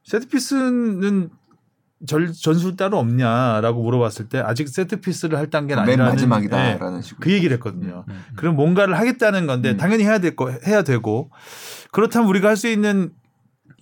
[0.03, 1.29] 세트피스는
[2.05, 7.01] 절, 전술 따로 없냐라고 물어봤을 때 아직 세트 피스를 할 단계는 맨 아니라는 마지막이다라는 예,
[7.01, 7.19] 식으로.
[7.19, 8.05] 그 얘기를 했거든요.
[8.07, 8.23] 음, 음.
[8.35, 9.77] 그럼 뭔가를 하겠다는 건데 음.
[9.77, 11.31] 당연히 해야 될 거 해야 되고
[11.91, 13.11] 그렇다면 우리가 할 수 있는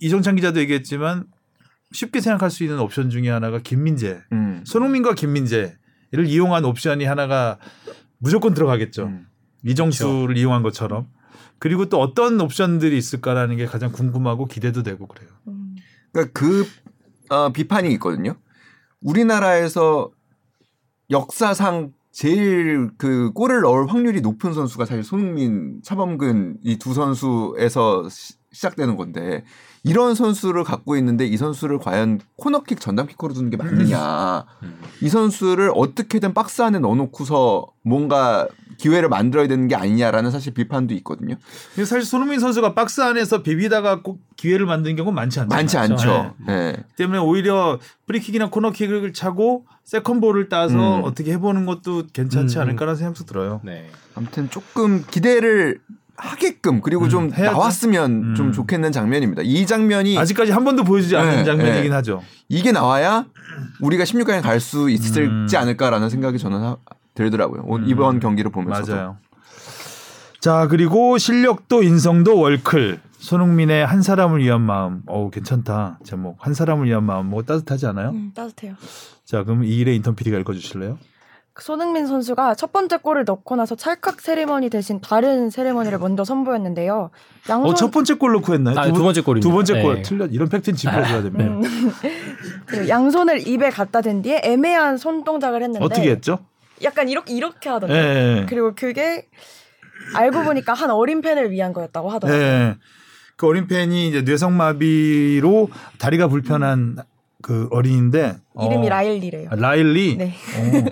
[0.00, 1.24] 이정찬 기자도 얘기했지만
[1.92, 4.62] 쉽게 생각할 수 있는 옵션 중에 하나가 김민재, 음.
[4.66, 5.76] 손흥민과 김민재를
[6.26, 7.58] 이용한 옵션이 하나가
[8.18, 9.04] 무조건 들어가겠죠.
[9.04, 9.26] 음.
[9.64, 11.06] 이정수를 이용한 것처럼.
[11.58, 15.30] 그리고 또 어떤 옵션들이 있을까라는 게 가장 궁금하고 기대도 되고 그래요.
[15.48, 15.76] 음.
[16.12, 16.66] 그러니까 그
[17.30, 18.34] 어, 비판이 있거든요.
[19.02, 20.10] 우리나라에서
[21.10, 28.34] 역사상 제일 그 골을 넣을 확률이 높은 선수가 사실 손흥민, 차범근 이 두 선수에서 시,
[28.52, 29.44] 시작되는 건데
[29.82, 34.46] 이런 선수를 갖고 있는데 이 선수를 과연 코너킥 전담키커로 두는 게 맞느냐.
[35.02, 38.46] 이 선수를 어떻게든 박스 안에 넣어놓고서 뭔가
[38.76, 41.36] 기회를 만들어야 되는 게 아니냐라는 사실 비판도 있거든요.
[41.76, 45.54] 사실 손흥민 선수가 박스 안에서 비비다가 꼭 기회를 만드는 경우는 많지 않죠.
[45.54, 46.34] 많지 않죠.
[46.46, 46.76] 네.
[46.96, 51.04] 때문에 오히려 프리킥이나 코너킥을 차고 second ball을 따서 음.
[51.04, 52.62] 어떻게 해보는 것도 괜찮지 음, 음.
[52.62, 53.60] 않을까라는 생각도 들어요.
[53.64, 53.88] 네.
[54.14, 55.80] 아무튼 조금 기대를
[56.16, 57.52] 하게끔 그리고 음, 좀 해야죠.
[57.56, 58.34] 나왔으면 음.
[58.36, 59.42] 좀 좋겠는 장면입니다.
[59.44, 61.96] 이 장면이 아직까지 한 번도 보여주지 않은 네, 장면이긴 네.
[61.96, 62.22] 하죠.
[62.48, 63.26] 이게 나와야
[63.80, 65.46] 우리가 16강에 갈 수 있을지 음.
[65.52, 66.76] 않을까라는 생각이 저는 하-
[67.14, 67.62] 들더라고요.
[67.66, 69.16] 오- 이번 경기를 보면서 맞아요.
[70.40, 75.02] 자 그리고 실력도 인성도 월클 손흥민의 한 사람을 위한 마음.
[75.06, 78.10] 어우 괜찮다 제목 한 사람을 위한 마음 뭐 따뜻하지 않아요?
[78.10, 78.74] 음, 따뜻해요.
[79.24, 80.98] 자 그럼 이 일의 인턴 PD가 읽어주실래요?
[81.54, 87.10] 그 손흥민 선수가 첫 번째 골을 넣고 나서 찰칵 세리머니 대신 다른 세리머니를 먼저 선보였는데요.
[87.48, 88.76] 양손 어 첫 번째 골 넣고 했나요?
[88.78, 89.48] 아, 두 번째 골입니다.
[89.48, 90.02] 두 번째 골 네.
[90.02, 91.44] 틀려 이런 팩트는 짚어줘야 됩니다.
[91.44, 91.62] 음.
[92.66, 96.40] 그 양손을 입에 갖다 댄 뒤에 애매한 손 동작을 했는데 어떻게 했죠?
[96.82, 97.72] 약간 이렇게 이렇게 예.
[97.72, 97.94] 하던데.
[98.42, 98.46] 예.
[98.48, 99.26] 그리고 그게
[100.14, 102.42] 알고 보니까 한 어린 팬을 위한 거였다고 하더라고요.
[102.44, 102.76] 예.
[103.36, 105.68] 그 어린 팬이 이제 뇌성마비로
[105.98, 106.96] 다리가 불편한
[107.42, 109.48] 그 어린인데 이름이 어, 라일리래요.
[109.50, 110.16] 아, 라일리.
[110.16, 110.34] 네.
[110.56, 110.84] 어.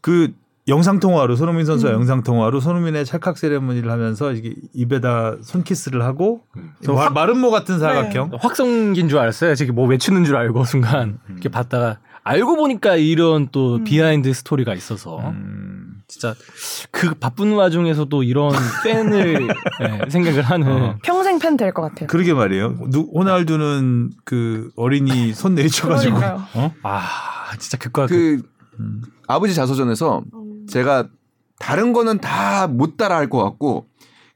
[0.00, 0.32] 그
[0.68, 1.96] 영상 통화로 손흥민 선수와 음.
[1.96, 6.42] 영상 통화로 손흥민의 찰칵 세레머니를 하면서 이게 입에다 손키스를 하고
[6.84, 8.32] 저 마, 확- 마름모 같은 사각형.
[8.38, 9.54] 확성기인 줄 알았어요.
[9.54, 11.98] 저기 뭐 외치는 줄 알고 순간 이렇게 봤다가
[12.28, 13.84] 알고 보니까 이런 또 음.
[13.84, 16.02] behind story가 있어서 음.
[16.08, 16.34] 진짜
[16.90, 18.52] 그 바쁜 와중에서도 이런
[18.84, 19.46] 팬을
[19.80, 20.98] 네, 생각을 하는 어.
[21.02, 22.06] 평생 팬 될 것 같아요.
[22.06, 22.76] 그러게 말이에요.
[22.90, 26.16] 누, 호날두는 그 어린이 손 내리쳐가지고.
[26.54, 26.72] 어?
[26.82, 27.04] 아
[27.58, 28.14] 진짜 극과 극.
[28.14, 28.42] 그
[28.80, 29.02] 음.
[29.26, 30.66] 아버지 자서전에서 음.
[30.68, 31.08] 제가
[31.58, 33.87] 다른 거는 다 못 따라할 것 같고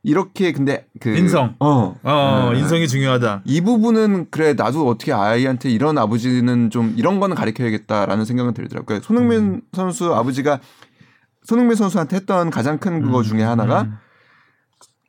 [0.05, 1.55] 이렇게 근데 그 인성.
[1.61, 1.95] 어.
[2.03, 2.59] 어 네.
[2.59, 3.43] 인성이 중요하다.
[3.45, 8.87] 이 부분은 그래 나도 어떻게 아이한테 이런 아버지는 좀 이런 거는 가르쳐야겠다라는 생각은 들더라고요.
[8.87, 9.61] 그러니까 손흥민 음.
[9.73, 10.61] 선수 아버지가
[11.45, 13.95] 손흥민 선수한테 했던 가장 큰 그거 중에 하나가 음.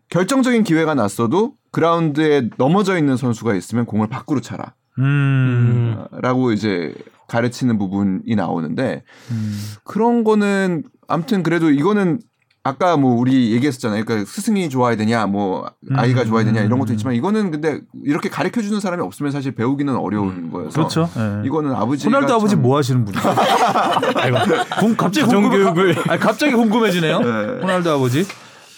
[0.09, 4.75] 결정적인 기회가 났어도 그라운드에 넘어져 있는 선수가 있으면 공을 밖으로 차라.
[4.99, 5.03] 음.
[5.03, 6.21] 음.
[6.21, 6.93] 라고 이제
[7.27, 9.59] 가르치는 부분이 나오는데 음.
[9.83, 12.19] 그런 거는 아무튼 그래도 이거는
[12.65, 14.05] 아까 뭐 우리 얘기했었잖아요.
[14.05, 16.27] 그러니까 스승이 좋아야 되냐, 뭐 아이가 음.
[16.27, 20.49] 좋아야 되냐 이런 것도 있지만 이거는 근데 이렇게 가르쳐 주는 사람이 없으면 사실 배우기는 어려운
[20.49, 21.09] 거여서 그렇죠.
[21.17, 21.45] 예.
[21.45, 23.23] 이거는 아버지가 호날두 아버지 참- 뭐 하시는 분이에요?
[24.79, 27.19] 궁- 갑자기 궁금, 아니, 갑자기 궁금해지네요.
[27.19, 27.27] 네.
[27.61, 28.25] 호날두 아버지.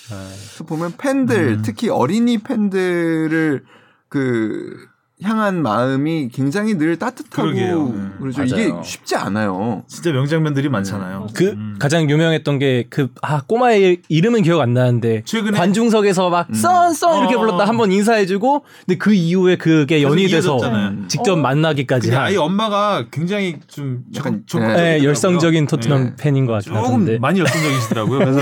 [0.08, 1.62] 그래서 보면 팬들 음.
[1.64, 3.64] 특히 어린이 팬들을
[4.10, 4.78] 그
[5.26, 7.86] 향한 마음이 굉장히 늘 따뜻하고 그러게요.
[7.88, 8.44] 음, 그렇죠.
[8.44, 8.84] 이게 맞아요.
[8.84, 9.84] 쉽지 않아요.
[9.88, 11.28] 진짜 명장면들이 많잖아요.
[11.34, 11.76] 그 음.
[11.80, 17.36] 가장 유명했던 게 그 아 꼬마의 이름은 기억 안 나는데 최근에 관중석에서 막 썬썬 이렇게
[17.36, 17.40] 어.
[17.40, 21.08] 불렀다 한 번 인사해주고 근데 그 이후에 그게 연이 돼서 이어졌잖아요.
[21.08, 21.36] 직접 어.
[21.36, 24.66] 만나기까지 아이 엄마가 굉장히 좀 약간, 적- 네.
[24.68, 25.08] 네, 적극적이더라고요.
[25.10, 26.14] 열성적인 토트넘 네.
[26.18, 28.20] 팬인 것 같긴 조금 하던데 많이 열성적이시더라고요.
[28.20, 28.40] 그래서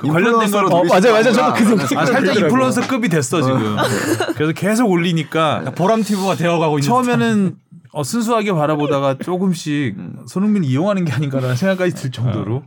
[0.00, 1.22] 그 관련된 걸 인플루언서로 어, 맞아요, 맞아요.
[1.22, 2.36] 거 저도 그 생각- 아, 살짝.
[2.36, 3.76] 인플루언서급이 됐어 지금.
[4.34, 7.56] 그래서 계속 올리니까 보람 티브가 되어가고 있는 처음에는
[7.92, 10.16] 어, 순수하게 바라보다가 조금씩 음.
[10.26, 12.62] 손흥민 이용하는 게 아닌가라는 생각까지 들 정도로.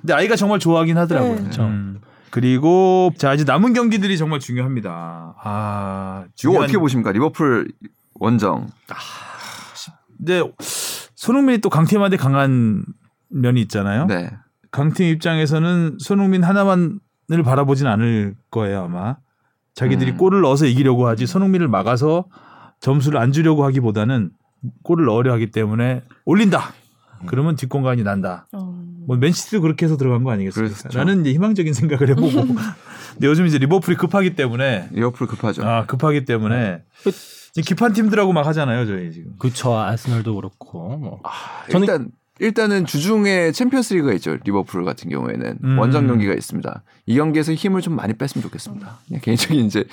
[0.00, 1.34] 근데 아이가 정말 좋아하긴 하더라고요.
[1.34, 1.40] 네.
[1.40, 1.62] 그렇죠.
[1.64, 2.00] 음.
[2.30, 5.34] 그리고 자 이제 남은 경기들이 정말 중요합니다.
[5.42, 7.10] 아, 이거 중요한- 어떻게 보십니까?
[7.10, 7.72] 리버풀
[8.14, 8.68] 원정.
[10.18, 10.42] 근데
[11.16, 12.84] 손흥민이 또 강팀한테 강한
[13.30, 14.06] 면이 있잖아요.
[14.06, 14.30] 네.
[14.70, 16.98] 강팀 입장에서는 손흥민 하나만을
[17.44, 19.16] 바라보진 않을 거예요 아마.
[19.74, 20.16] 자기들이 음.
[20.18, 22.26] 골을 넣어서 이기려고 하지 손흥민을 막아서
[22.80, 24.30] 점수를 안 주려고 하기보다는
[24.82, 26.72] 골을 넣으려 하기 때문에 올린다.
[27.26, 28.46] 그러면 뒷공간이 난다.
[28.52, 28.78] 어.
[29.06, 30.76] 뭐 맨시티도 그렇게 해서 들어간 거 아니겠습니까?
[30.76, 30.96] 그렇죠.
[30.98, 32.28] 라는 이제 희망적인 생각을 해보고.
[33.14, 35.64] 근데 요즘 이제 리버풀이 급하기 때문에 리버풀 급하죠.
[35.64, 36.82] 아 급하기 때문에
[37.52, 39.32] 지금 급한 팀들하고 막 하잖아요 저희 지금.
[39.38, 41.20] 그쵸 아스널도 그렇고 뭐.
[41.70, 42.08] 저는- 일단
[42.40, 44.36] 일단은 주중에 챔피언스 리그가 있죠.
[44.44, 45.78] 리버풀 같은 경우에는 음.
[45.78, 46.82] 원정 경기가 있습니다.
[47.06, 48.98] 이 경기에서 힘을 좀 많이 뺐으면 좋겠습니다.
[49.22, 49.84] 개인적인 이제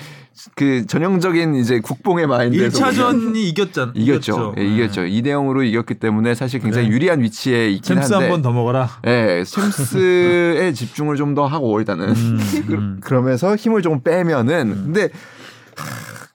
[0.54, 3.92] 그 전형적인 이제 국뽕의 마인드에서 1차전이 이겼잖아.
[3.94, 4.54] 이겼죠.
[4.58, 5.02] 예, 이겼죠.
[5.02, 6.94] 2대 0으로 이겼기 때문에 사실 굉장히 그래.
[6.94, 8.88] 유리한 위치에 있긴 챔스 한데 한번 더 먹어라.
[9.06, 12.40] 예, 챔스에 집중을 좀 더 하고 일단은 음,
[12.70, 12.98] 음.
[13.02, 15.02] 그러면서 힘을 좀 빼면은 근데
[15.76, 15.84] 하,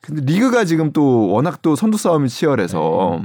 [0.02, 3.22] 근데 리그가 지금 또 워낙 또 선두 싸움이 치열해서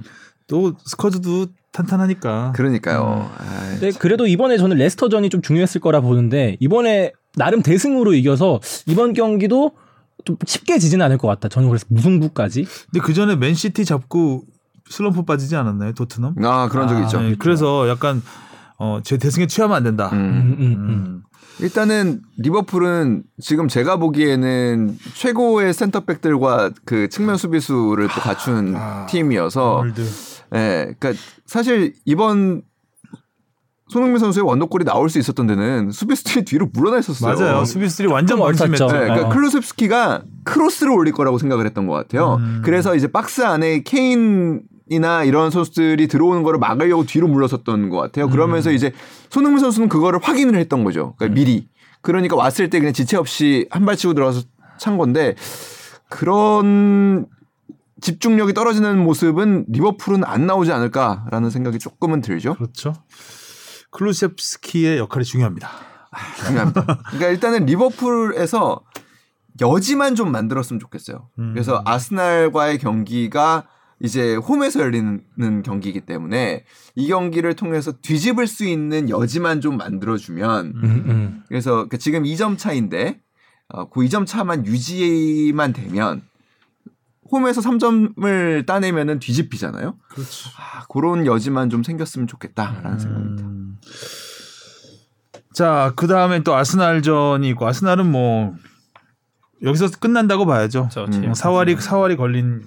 [0.47, 2.53] 또 squad도 탄탄하니까.
[2.57, 3.31] 그러니까요.
[3.39, 9.13] 아이, 근데 그래도 이번에 저는 레스터전이 좀 중요했을 거라 보는데 이번에 나름 대승으로 이겨서 이번
[9.13, 9.73] 경기도
[10.25, 11.49] 좀 쉽게 지지는 않을 것 같다.
[11.49, 12.67] 저는 그래서 무승부까지.
[12.91, 14.45] 근데 그 전에 맨시티 잡고
[14.89, 16.35] 슬럼프 빠지지 않았나요, 토트넘?
[16.45, 17.21] 아 그런 적이 아, 있죠.
[17.21, 18.23] 네, 그래서 약간
[18.79, 20.11] 어, 제 대승에 취하면 안 된다.
[20.13, 20.19] 음.
[20.19, 20.89] 음, 음, 음.
[20.89, 21.23] 음.
[21.59, 30.03] 일단은 리버풀은 지금 제가 보기에는 최고의 센터백들과 그 측면 수비수를 또 갖춘 아, 팀이어서 world.
[30.57, 32.63] 예, 그러니까 사실 이번
[33.89, 37.39] 손흥민 선수의 원더골이 나올 수 있었던 데는 수비수들이 뒤로 물러나 있었어요.
[37.39, 37.65] 맞아요.
[37.65, 38.41] 수비수들이 완전.
[38.41, 38.87] 얼탔죠.
[38.89, 39.31] 네, 그러니까 어.
[39.31, 42.35] 클루셉스키가 크로스를 올릴 거라고 생각을 했던 것 같아요.
[42.41, 42.63] 음.
[42.65, 48.29] 그래서 이제 박스 안에 케인 이나 이런 선수들이 들어오는 거를 막으려고 뒤로 물러섰던 것 같아요.
[48.29, 48.93] 그러면서 이제
[49.31, 51.15] 손흥민 선수는 그거를 확인을 했던 거죠.
[51.19, 51.69] 그러니까 미리.
[52.03, 54.43] 그러니까 왔을 때 그냥 지체 없이 한 발 치고 들어가서
[54.79, 55.35] 찬 건데
[56.09, 57.27] 그런
[58.01, 62.55] 집중력이 떨어지는 모습은 리버풀은 안 나오지 않을까라는 생각이 조금은 들죠.
[62.55, 62.95] 그렇죠.
[63.91, 65.71] 클루셉스키의 역할이 중요합니다.
[66.47, 66.85] 중요합니다.
[66.85, 68.83] 그러니까 일단은 리버풀에서
[69.61, 71.31] 여지만 좀 만들었으면 좋겠어요.
[71.39, 71.53] 음.
[71.55, 73.67] 그래서 아스날과의 경기가
[74.01, 80.85] 이제 홈에서 열리는 경기이기 때문에 이 경기를 통해서 뒤집을 수 있는 여지만 좀 만들어주면 음,
[80.85, 81.45] 음.
[81.49, 83.21] 그래서 그 지금 2점 차인데
[83.69, 86.23] 어, 그 2점 차만 유지만 되면
[87.31, 89.97] 홈에서 3점을 따내면은 뒤집히잖아요.
[90.09, 90.51] 그렇죠.
[90.59, 93.43] 아, 그런 여지만 좀 생겼으면 좋겠다라는 생각입니다.
[93.45, 93.79] 음.
[95.55, 98.55] 자, 그 다음에 또 아스날전이 있고 아스날은 뭐
[99.63, 100.89] 여기서 끝난다고 봐야죠.
[100.93, 101.35] 저 음, 팀.
[101.35, 102.63] 사활이 사활이 걸린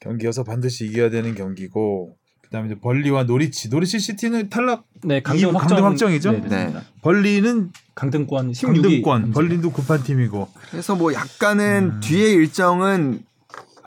[0.00, 5.52] 경기여서 반드시 이겨야 되는 경기고 그다음에 이제 번리와 노리치, 노리치 시티는 탈락, 네, 강등 이-
[5.52, 6.32] 확정 강등 확정 이죠?
[6.32, 6.66] 네, 네.
[6.72, 6.80] 네.
[7.02, 9.02] 번리는 강등권 16위.
[9.02, 12.00] 강등권, 번리도 급한 팀이고 그래서 뭐 약간은 음.
[12.00, 13.22] 뒤에 일정은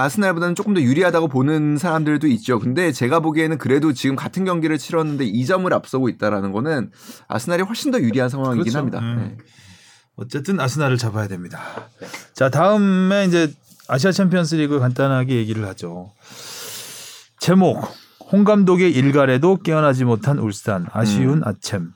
[0.02, 2.60] 아스날보다는 조금 더 유리하다고 보는 사람들도 있죠.
[2.60, 6.92] 근데 제가 보기에는 그래도 지금 같은 경기를 치렀는데 2점을 앞서고 있다라는 거는
[7.28, 8.78] 아스날이 훨씬 더 유리한 상황이긴 그렇죠.
[8.78, 9.00] 합니다.
[9.00, 9.36] 음.
[9.38, 9.38] 네.
[10.16, 11.60] 어쨌든 아스날을 잡아야 됩니다.
[12.34, 13.52] 자, 다음에 이제
[13.88, 16.12] 아시아 챔피언스 리그 간단하게 얘기를 하죠.
[17.40, 17.82] 제목
[18.32, 21.44] 홍 감독의 일갈에도 깨어나지 못한 울산 아쉬운 음.
[21.44, 21.92] 아챔.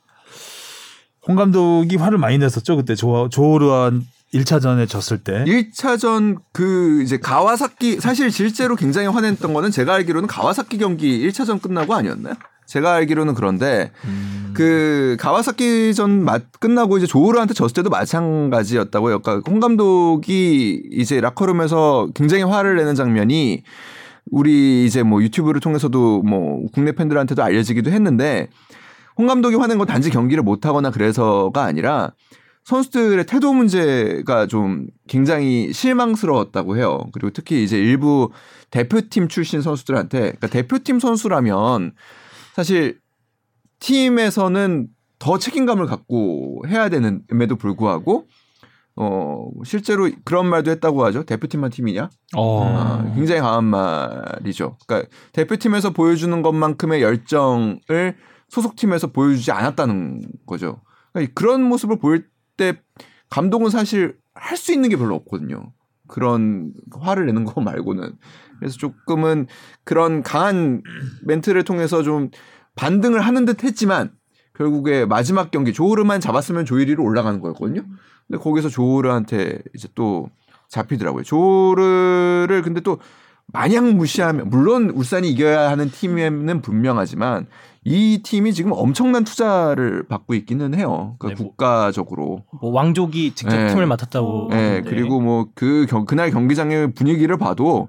[1.27, 4.05] 홍 감독이 화를 많이 냈었죠 그때 조 조호르한테
[4.35, 5.43] 1차전에 졌을 때.
[5.45, 11.93] 1차전 그 이제 가와사키 사실 실제로 굉장히 화냈던 거는 제가 알기로는 가와사키 경기 1차전 끝나고
[11.93, 12.35] 아니었나요?
[12.65, 14.51] 제가 알기로는 그런데 음.
[14.55, 19.19] 그 가와사키전 맞 끝나고 이제 조우르한테 졌을 때도 마찬가지였다고요.
[19.19, 23.63] 그러니까 홍 감독이 이제 라커룸에서 굉장히 화를 내는 장면이
[24.31, 28.49] 우리 이제 뭐 유튜브를 통해서도 뭐 국내 팬들한테도 알려지기도 했는데
[29.17, 32.11] 홍 감독이 화낸 건 단지 경기를 못 하거나 그래서가 아니라
[32.65, 36.99] 선수들의 태도 문제가 좀 굉장히 실망스러웠다고 해요.
[37.13, 38.31] 그리고 특히 이제 일부
[38.71, 41.93] 대표팀 출신 선수들한테 그러니까 대표팀 선수라면
[42.55, 42.99] 사실
[43.79, 44.87] 팀에서는
[45.19, 48.25] 더 책임감을 갖고 해야 되는에도 불구하고
[48.95, 51.23] 어 실제로 그런 말도 했다고 하죠.
[51.23, 52.09] 대표팀만 팀이냐?
[52.35, 52.63] 어.
[52.63, 54.77] 어, 굉장히 강한 말이죠.
[54.87, 58.15] 그러니까 대표팀에서 보여주는 것만큼의 열정을
[58.49, 60.81] 소속팀에서 보여주지 않았다는 거죠.
[61.13, 62.25] 그러니까 그런 모습을 보일
[62.57, 62.79] 때
[63.29, 65.71] 감독은 사실 할 수 있는 게 별로 없거든요.
[66.07, 68.13] 그런 화를 내는 거 말고는.
[68.59, 69.47] 그래서 조금은
[69.83, 70.83] 그런 강한
[71.23, 72.29] 멘트를 통해서 좀
[72.75, 74.11] 반등을 하는 듯 했지만
[74.55, 77.83] 결국에 마지막 경기 조르만 잡았으면 조일리로 올라가는 거였거든요.
[78.27, 80.29] 근데 거기서 조르한테 이제 또
[80.69, 81.23] 잡히더라고요.
[81.23, 82.99] 조르를 근데 또
[83.47, 87.47] 마냥 무시하면 물론 울산이 이겨야 하는 팀에는 분명하지만
[87.87, 91.15] 이 팀이 지금 엄청난 투자를 받고 있기는 해요.
[91.19, 92.43] 그러니까 네, 뭐- 국가적으로.
[92.59, 93.67] 뭐 왕족이 직접 네.
[93.67, 94.49] 팀을 맡았다고.
[94.51, 94.89] 예, 하는데.
[94.89, 97.87] 그리고 뭐 그 그날 경기장의 분위기를 봐도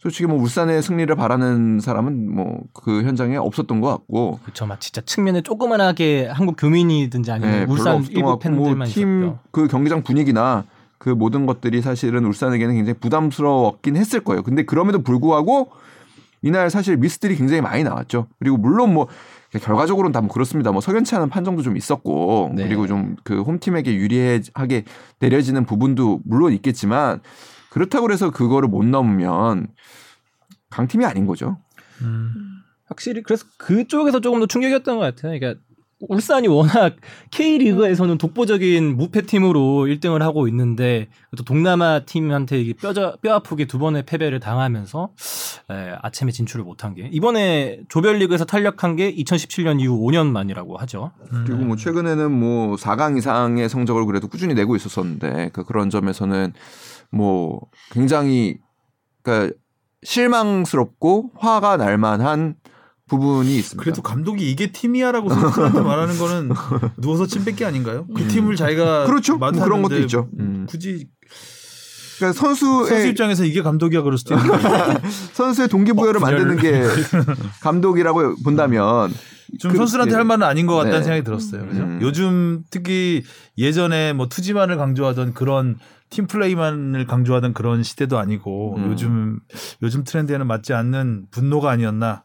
[0.00, 5.00] 솔직히 뭐 울산의 승리를 바라는 사람은 뭐 그 현장에 없었던 것 같고 그쵸, 막 진짜
[5.00, 9.38] 측면에 조그만하게 한국 교민이든지 아니면 예, 별로 울산 일부 같고 팬들만 뭐팀 있었죠.
[9.50, 10.64] 그 경기장 분위기나
[10.98, 14.42] 그 모든 것들이 사실은 울산에게는 굉장히 부담스러웠긴 했을 거예요.
[14.42, 15.70] 근데 그럼에도 불구하고
[16.42, 18.28] 이날 사실 미스들이 굉장히 많이 나왔죠.
[18.38, 19.08] 그리고 물론 뭐
[19.52, 20.72] 결과적으로는 다 뭐 그렇습니다.
[20.72, 22.64] 뭐 석연치 않은 판정도 좀 있었고 네.
[22.66, 24.84] 그리고 좀 그 홈팀에게 유리하게
[25.20, 27.20] 내려지는 부분도 물론 있겠지만
[27.70, 29.68] 그렇다고 해서 그거를 못 넘으면
[30.70, 31.58] 강팀이 아닌 거죠.
[32.02, 32.32] 음.
[32.86, 35.38] 확실히 그래서 그쪽에서 조금 더 충격이었던 것 같아요.
[35.38, 35.60] 그러니까
[36.00, 36.96] 울산이 워낙
[37.32, 44.04] K리그에서는 독보적인 무패팀으로 1등을 하고 있는데 또 동남아 팀한테 이게 뼈, 뼈 아프게 두 번의
[44.04, 45.10] 패배를 당하면서
[45.70, 47.08] 에, 아침에 진출을 못한 게.
[47.12, 51.10] 이번에 조별리그에서 탈락한 게 2017년 이후 5년 만이라고 하죠.
[51.46, 56.52] 그리고 뭐 최근에는 뭐 4강 이상의 성적을 그래도 꾸준히 내고 있었었는데 그 그런 점에서는
[57.10, 58.58] 뭐 굉장히
[59.22, 59.54] 그러니까
[60.04, 62.54] 실망스럽고 화가 날 만한
[63.08, 63.82] 부분이 있습니다.
[63.82, 66.50] 그래도 감독이 이게 팀이야라고 선수한테 말하는 거는
[66.98, 68.06] 누워서 침 뱉기 아닌가요?
[68.14, 69.32] 그 팀을 자기가 그렇죠.
[69.36, 70.28] 뭐 맡았는데 그런 것도 있죠.
[70.38, 70.66] 음.
[70.68, 71.08] 굳이
[72.18, 75.00] 그러니까 선수의 선수 입장에서 이게 감독이야 그럴 수도 있는 거예요.
[75.34, 76.82] 선수의 동기부여를 어, 만드는 게
[77.62, 79.12] 감독이라고 본다면
[79.60, 80.16] 좀 그- 선수한테 예.
[80.16, 81.04] 할 말은 아닌 것 같다는 네.
[81.04, 81.66] 생각이 들었어요.
[81.66, 81.82] 그죠?
[81.82, 81.98] 음.
[82.02, 83.22] 요즘 특히
[83.56, 85.76] 예전에 뭐 투지만을 강조하던 그런
[86.10, 88.90] 팀 플레이만을 강조하던 그런 시대도 아니고 음.
[88.90, 89.38] 요즘
[89.82, 92.24] 요즘 트렌드에는 맞지 않는 분노가 아니었나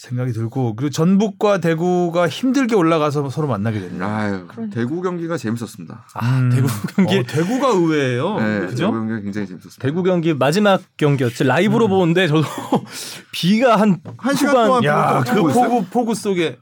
[0.00, 4.02] 생각이 들고 그리고 전북과 대구가 힘들게 올라가서 서로 만나게 됐네요.
[4.02, 4.46] 아유.
[4.72, 6.06] 대구 경기가 재밌었습니다.
[6.14, 8.38] 아, 대구 경기 어, 대구가 의외예요.
[8.40, 8.86] 네, 그죠?
[8.86, 9.82] 대구 경기가 굉장히 재밌었습니다.
[9.82, 12.42] 대구 경기 마지막 경기였지 라이브로 보는데 저도
[13.32, 15.34] 비가 한 한 시간 동안 야, 그?
[15.42, 16.56] 포구 포구 속에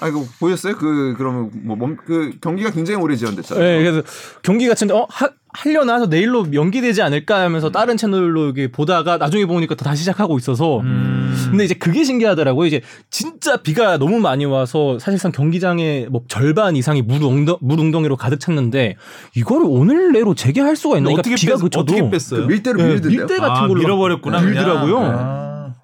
[0.00, 0.76] 아 이거 보셨어요?
[0.76, 3.64] 그 그러면 뭐그 경기가 굉장히 오래 지연됐잖아요.
[3.64, 4.02] 네, 그래서
[4.42, 9.44] 경기가 진짜 어 하, 하려나 해서 내일로 연기되지 않을까 하면서 다른 채널로 이게 보다가 나중에
[9.44, 11.34] 보니까 또 다시 시작하고 있어서 음.
[11.50, 12.66] 근데 이제 그게 신기하더라고요.
[12.66, 12.80] 이제
[13.10, 18.40] 진짜 비가 너무 많이 와서 사실상 경기장의 뭐 절반 이상이 물, 웅덩, 물 웅덩이로 가득
[18.40, 18.96] 찼는데
[19.36, 21.10] 이거를 오늘 내로 재개할 수가 있나?
[21.10, 22.46] 그러니까 어떻게 비가 뺐, 그쳐도 어떻게 뺐어요?
[22.46, 23.10] 밀대로 네, 밀던데요.
[23.26, 24.40] 밀대 같은 아, 걸로 밀어버렸구나.
[24.40, 24.98] 밀더라고요.
[25.00, 25.74] 아.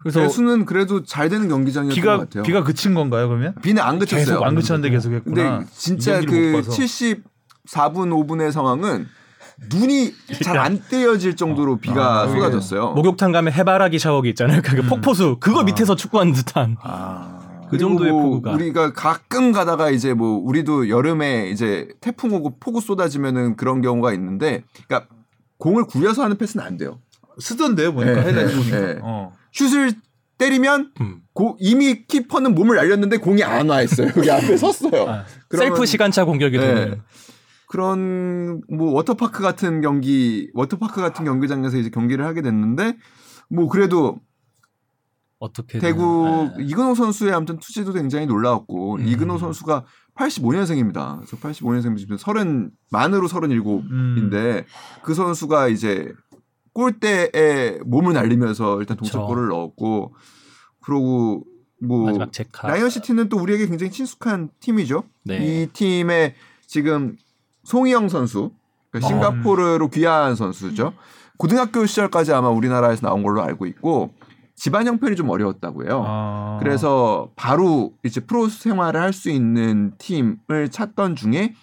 [0.00, 2.42] 그래서 배수는 그래도 잘 되는 경기장이었던 것 비가 같아요.
[2.44, 3.54] 비가 그친 건가요 그러면?
[3.62, 4.24] 비는 안 그쳤어요.
[4.26, 5.58] 계속 안 그쳤는데 계속 했구나.
[5.58, 6.62] 근데 진짜 그봐
[7.68, 7.92] 서.
[7.92, 9.06] 74분 5분의 상황은
[9.70, 10.12] 눈이
[10.44, 12.92] 잘 안 떼어질 정도로 비가 아, 쏟아졌어요.
[12.92, 14.62] 목욕탕 가면 해바라기 샤워기 있잖아요.
[14.62, 15.64] 그 폭포수 그거 아.
[15.64, 17.66] 밑에서 축구하는 듯한 아.
[17.70, 23.56] 그 정도의 폭우가 우리가 가끔 가다가 이제 뭐 우리도 여름에 이제 태풍 오고 폭우 쏟아지면은
[23.56, 25.12] 그런 경우가 있는데, 그러니까
[25.58, 26.98] 공을 굴려서 하는 패스는 안 돼요.
[27.40, 28.80] 쓰던데요 보니까 네, 헤드라인 네, 보니까.
[28.80, 28.98] 네.
[29.02, 29.32] 어.
[29.52, 29.92] 슛을
[30.38, 31.20] 때리면 음.
[31.34, 34.08] 고- 이미 키퍼는 몸을 날렸는데 공이 안 와 있어요.
[34.16, 35.02] 여기 앞에 섰어요.
[35.08, 36.66] 아, 그러면- 셀프 시간차 공격이 네.
[36.74, 37.02] 되는
[37.68, 42.96] 그런 뭐 워터파크 같은 경기, 워터파크 같은 경기장에서 이제 경기를 하게 됐는데
[43.50, 44.18] 뭐 그래도
[45.38, 46.64] 어떻게 대구 네.
[46.64, 49.06] 이근호 선수의 아무튼 투지도 굉장히 놀라웠고 음.
[49.06, 49.84] 이근호 선수가
[50.16, 51.18] 85년생입니다.
[51.18, 54.64] 그래서 85년생 지금 30 만으로 37인데 음.
[55.02, 56.12] 그 선수가 이제
[56.72, 58.96] 골대에 몸을 날리면서 일단.
[58.96, 60.14] 동점골을 넣었고
[60.80, 61.44] 그러고
[61.80, 62.10] 뭐
[62.62, 65.04] 라이언 시티는 또 우리에게 굉장히 친숙한 팀이죠.
[65.24, 65.38] 네.
[65.62, 66.34] 이 팀에
[66.66, 67.16] 지금
[67.68, 68.50] 송희영 선수
[68.90, 69.08] 그러니까 어.
[69.10, 70.94] 싱가포르로 귀화한 선수죠.
[71.36, 74.10] 고등학교 시절까지 아마 우리나라에서 나온 걸로 알고 있고
[74.56, 76.02] 집안 형편이 좀 어려웠다고요.
[76.04, 76.56] 아.
[76.60, 81.54] 그래서 바로 이제 프로 생활을 할 수 있는 팀을 찾던 중에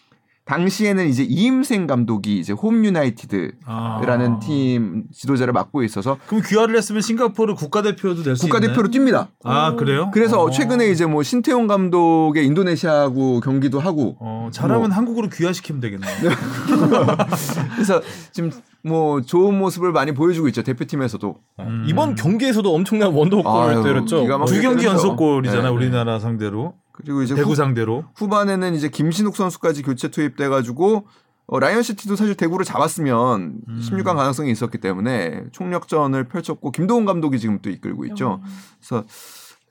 [0.46, 4.40] 당시에는 이제 이임생 감독이 이제 홈 유나이티드라는 아.
[4.40, 8.60] 팀 지도자를 맡고 있어서 그럼 귀화를 했으면 싱가포르 국가대표도 될 수 있나요?
[8.60, 9.30] 국가대표로 뛴니다.
[9.44, 10.12] 아 그래요?
[10.14, 10.52] 그래서 어.
[10.52, 14.96] 최근에 이제 뭐 신태용 감독의 인도네시아하고 경기도 하고 어, 잘하면 뭐.
[14.96, 16.12] 한국으로 귀화시키면 되겠네요.
[17.76, 18.52] 그래서 지금
[18.84, 21.86] 뭐 좋은 모습을 많이 보여주고 있죠 대표팀에서도 음.
[21.88, 24.22] 이번 경기에서도 엄청난 원더골을 때렸죠.
[24.46, 24.84] 두 경기 때렸죠.
[24.90, 25.70] 연속골이잖아 네.
[25.70, 28.06] 우리나라 상대로 그리고 이제 대구 후, 상대로.
[28.16, 31.08] 후 반에는 이제 김신욱 선수까지 교체 투입돼 가지고
[31.48, 33.82] 어, 라이언 시티도 사실 대구를 잡았으면 음.
[33.82, 38.42] 16강 가능성이 있었기 때문에 총력전을 펼쳤고 김도훈 감독이 지금 또 이끌고 있죠.
[38.80, 39.06] 그래서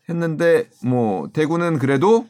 [0.09, 2.29] 했는데 뭐 대구는 그래도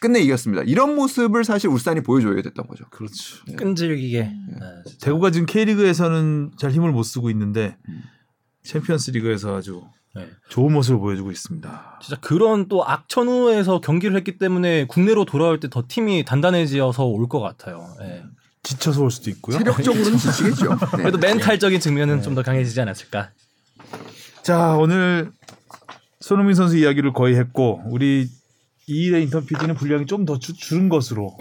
[0.00, 0.62] 끝내 이겼습니다.
[0.64, 2.84] 이런 모습을 사실 울산이 보여줘야 됐던 거죠.
[2.90, 3.44] 그렇죠.
[3.56, 4.22] 끈질기게.
[4.22, 4.56] 음.
[4.58, 5.06] 네, 진짜.
[5.06, 8.02] 대구가 지금 K리그에서는 잘 힘을 못 쓰고 있는데 음.
[8.64, 9.82] 챔피언스리그에서 아주
[10.14, 10.28] 네.
[10.50, 11.98] 좋은 모습을 보여주고 있습니다.
[12.02, 17.40] 진짜 그런 또 악천후에서 경기를 했기 때문에 국내로 돌아올 때 더 팀이 단단해지어서 올 것
[17.40, 17.88] 같아요.
[18.02, 18.22] 예.
[18.62, 19.58] 지쳐서 올 수도 있고요.
[19.58, 20.70] 체력적으로는 지치겠죠.
[20.96, 20.96] 네.
[20.98, 23.30] 그래도 멘탈적인 측면은 좀 더 강해지지 않았을까.
[24.42, 25.32] 자 오늘
[26.20, 28.28] 손흥민 선수 이야기를 거의 했고 우리
[28.86, 31.36] 이일의 인턴 PD는 분량이 좀 더 줄은 것으로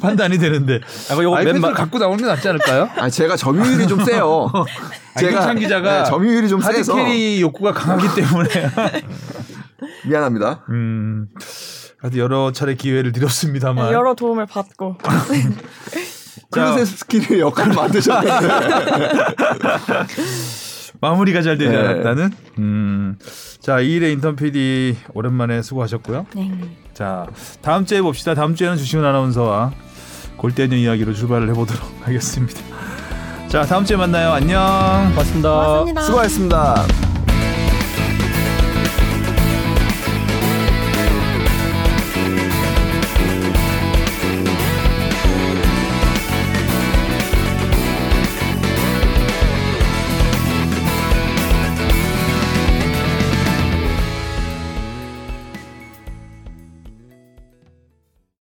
[0.00, 0.80] 판단이 되는데
[1.10, 2.88] 아, 이거 맨 마- 갖고 나오는 게 낫지 않을까요?
[2.96, 4.50] 아 제가 점유율이 좀 세요.
[5.18, 8.48] 김찬 기자가 네, 점유율이 좀 하도 세서 carry 욕구가 강하기 때문에
[10.08, 10.64] 미안합니다.
[10.70, 11.28] 음,
[12.00, 14.98] 하여튼 여러 차례 기회를 드렸습니다만 네, 여러 도움을 받고
[16.50, 18.48] 클루셉스키의 역할을 만드셨는데
[21.10, 21.76] 마무리가 잘 되지 네.
[21.78, 22.30] 않았다는.
[22.58, 23.16] 음,
[23.60, 26.26] 자 이일의 인턴 PD 오랜만에 수고하셨고요.
[26.34, 26.50] 네.
[26.94, 27.26] 자
[27.62, 28.34] 다음 주에 봅시다.
[28.34, 29.72] 다음 주에는 주시훈 아나운서와
[30.36, 32.60] 골대녀 이야기로 출발을 해보도록 하겠습니다.
[33.48, 34.30] 자 다음 주에 만나요.
[34.32, 35.08] 안녕.
[35.10, 35.50] 고맙습니다.
[35.50, 36.02] 고맙습니다.
[36.02, 37.05] 수고하셨습니다.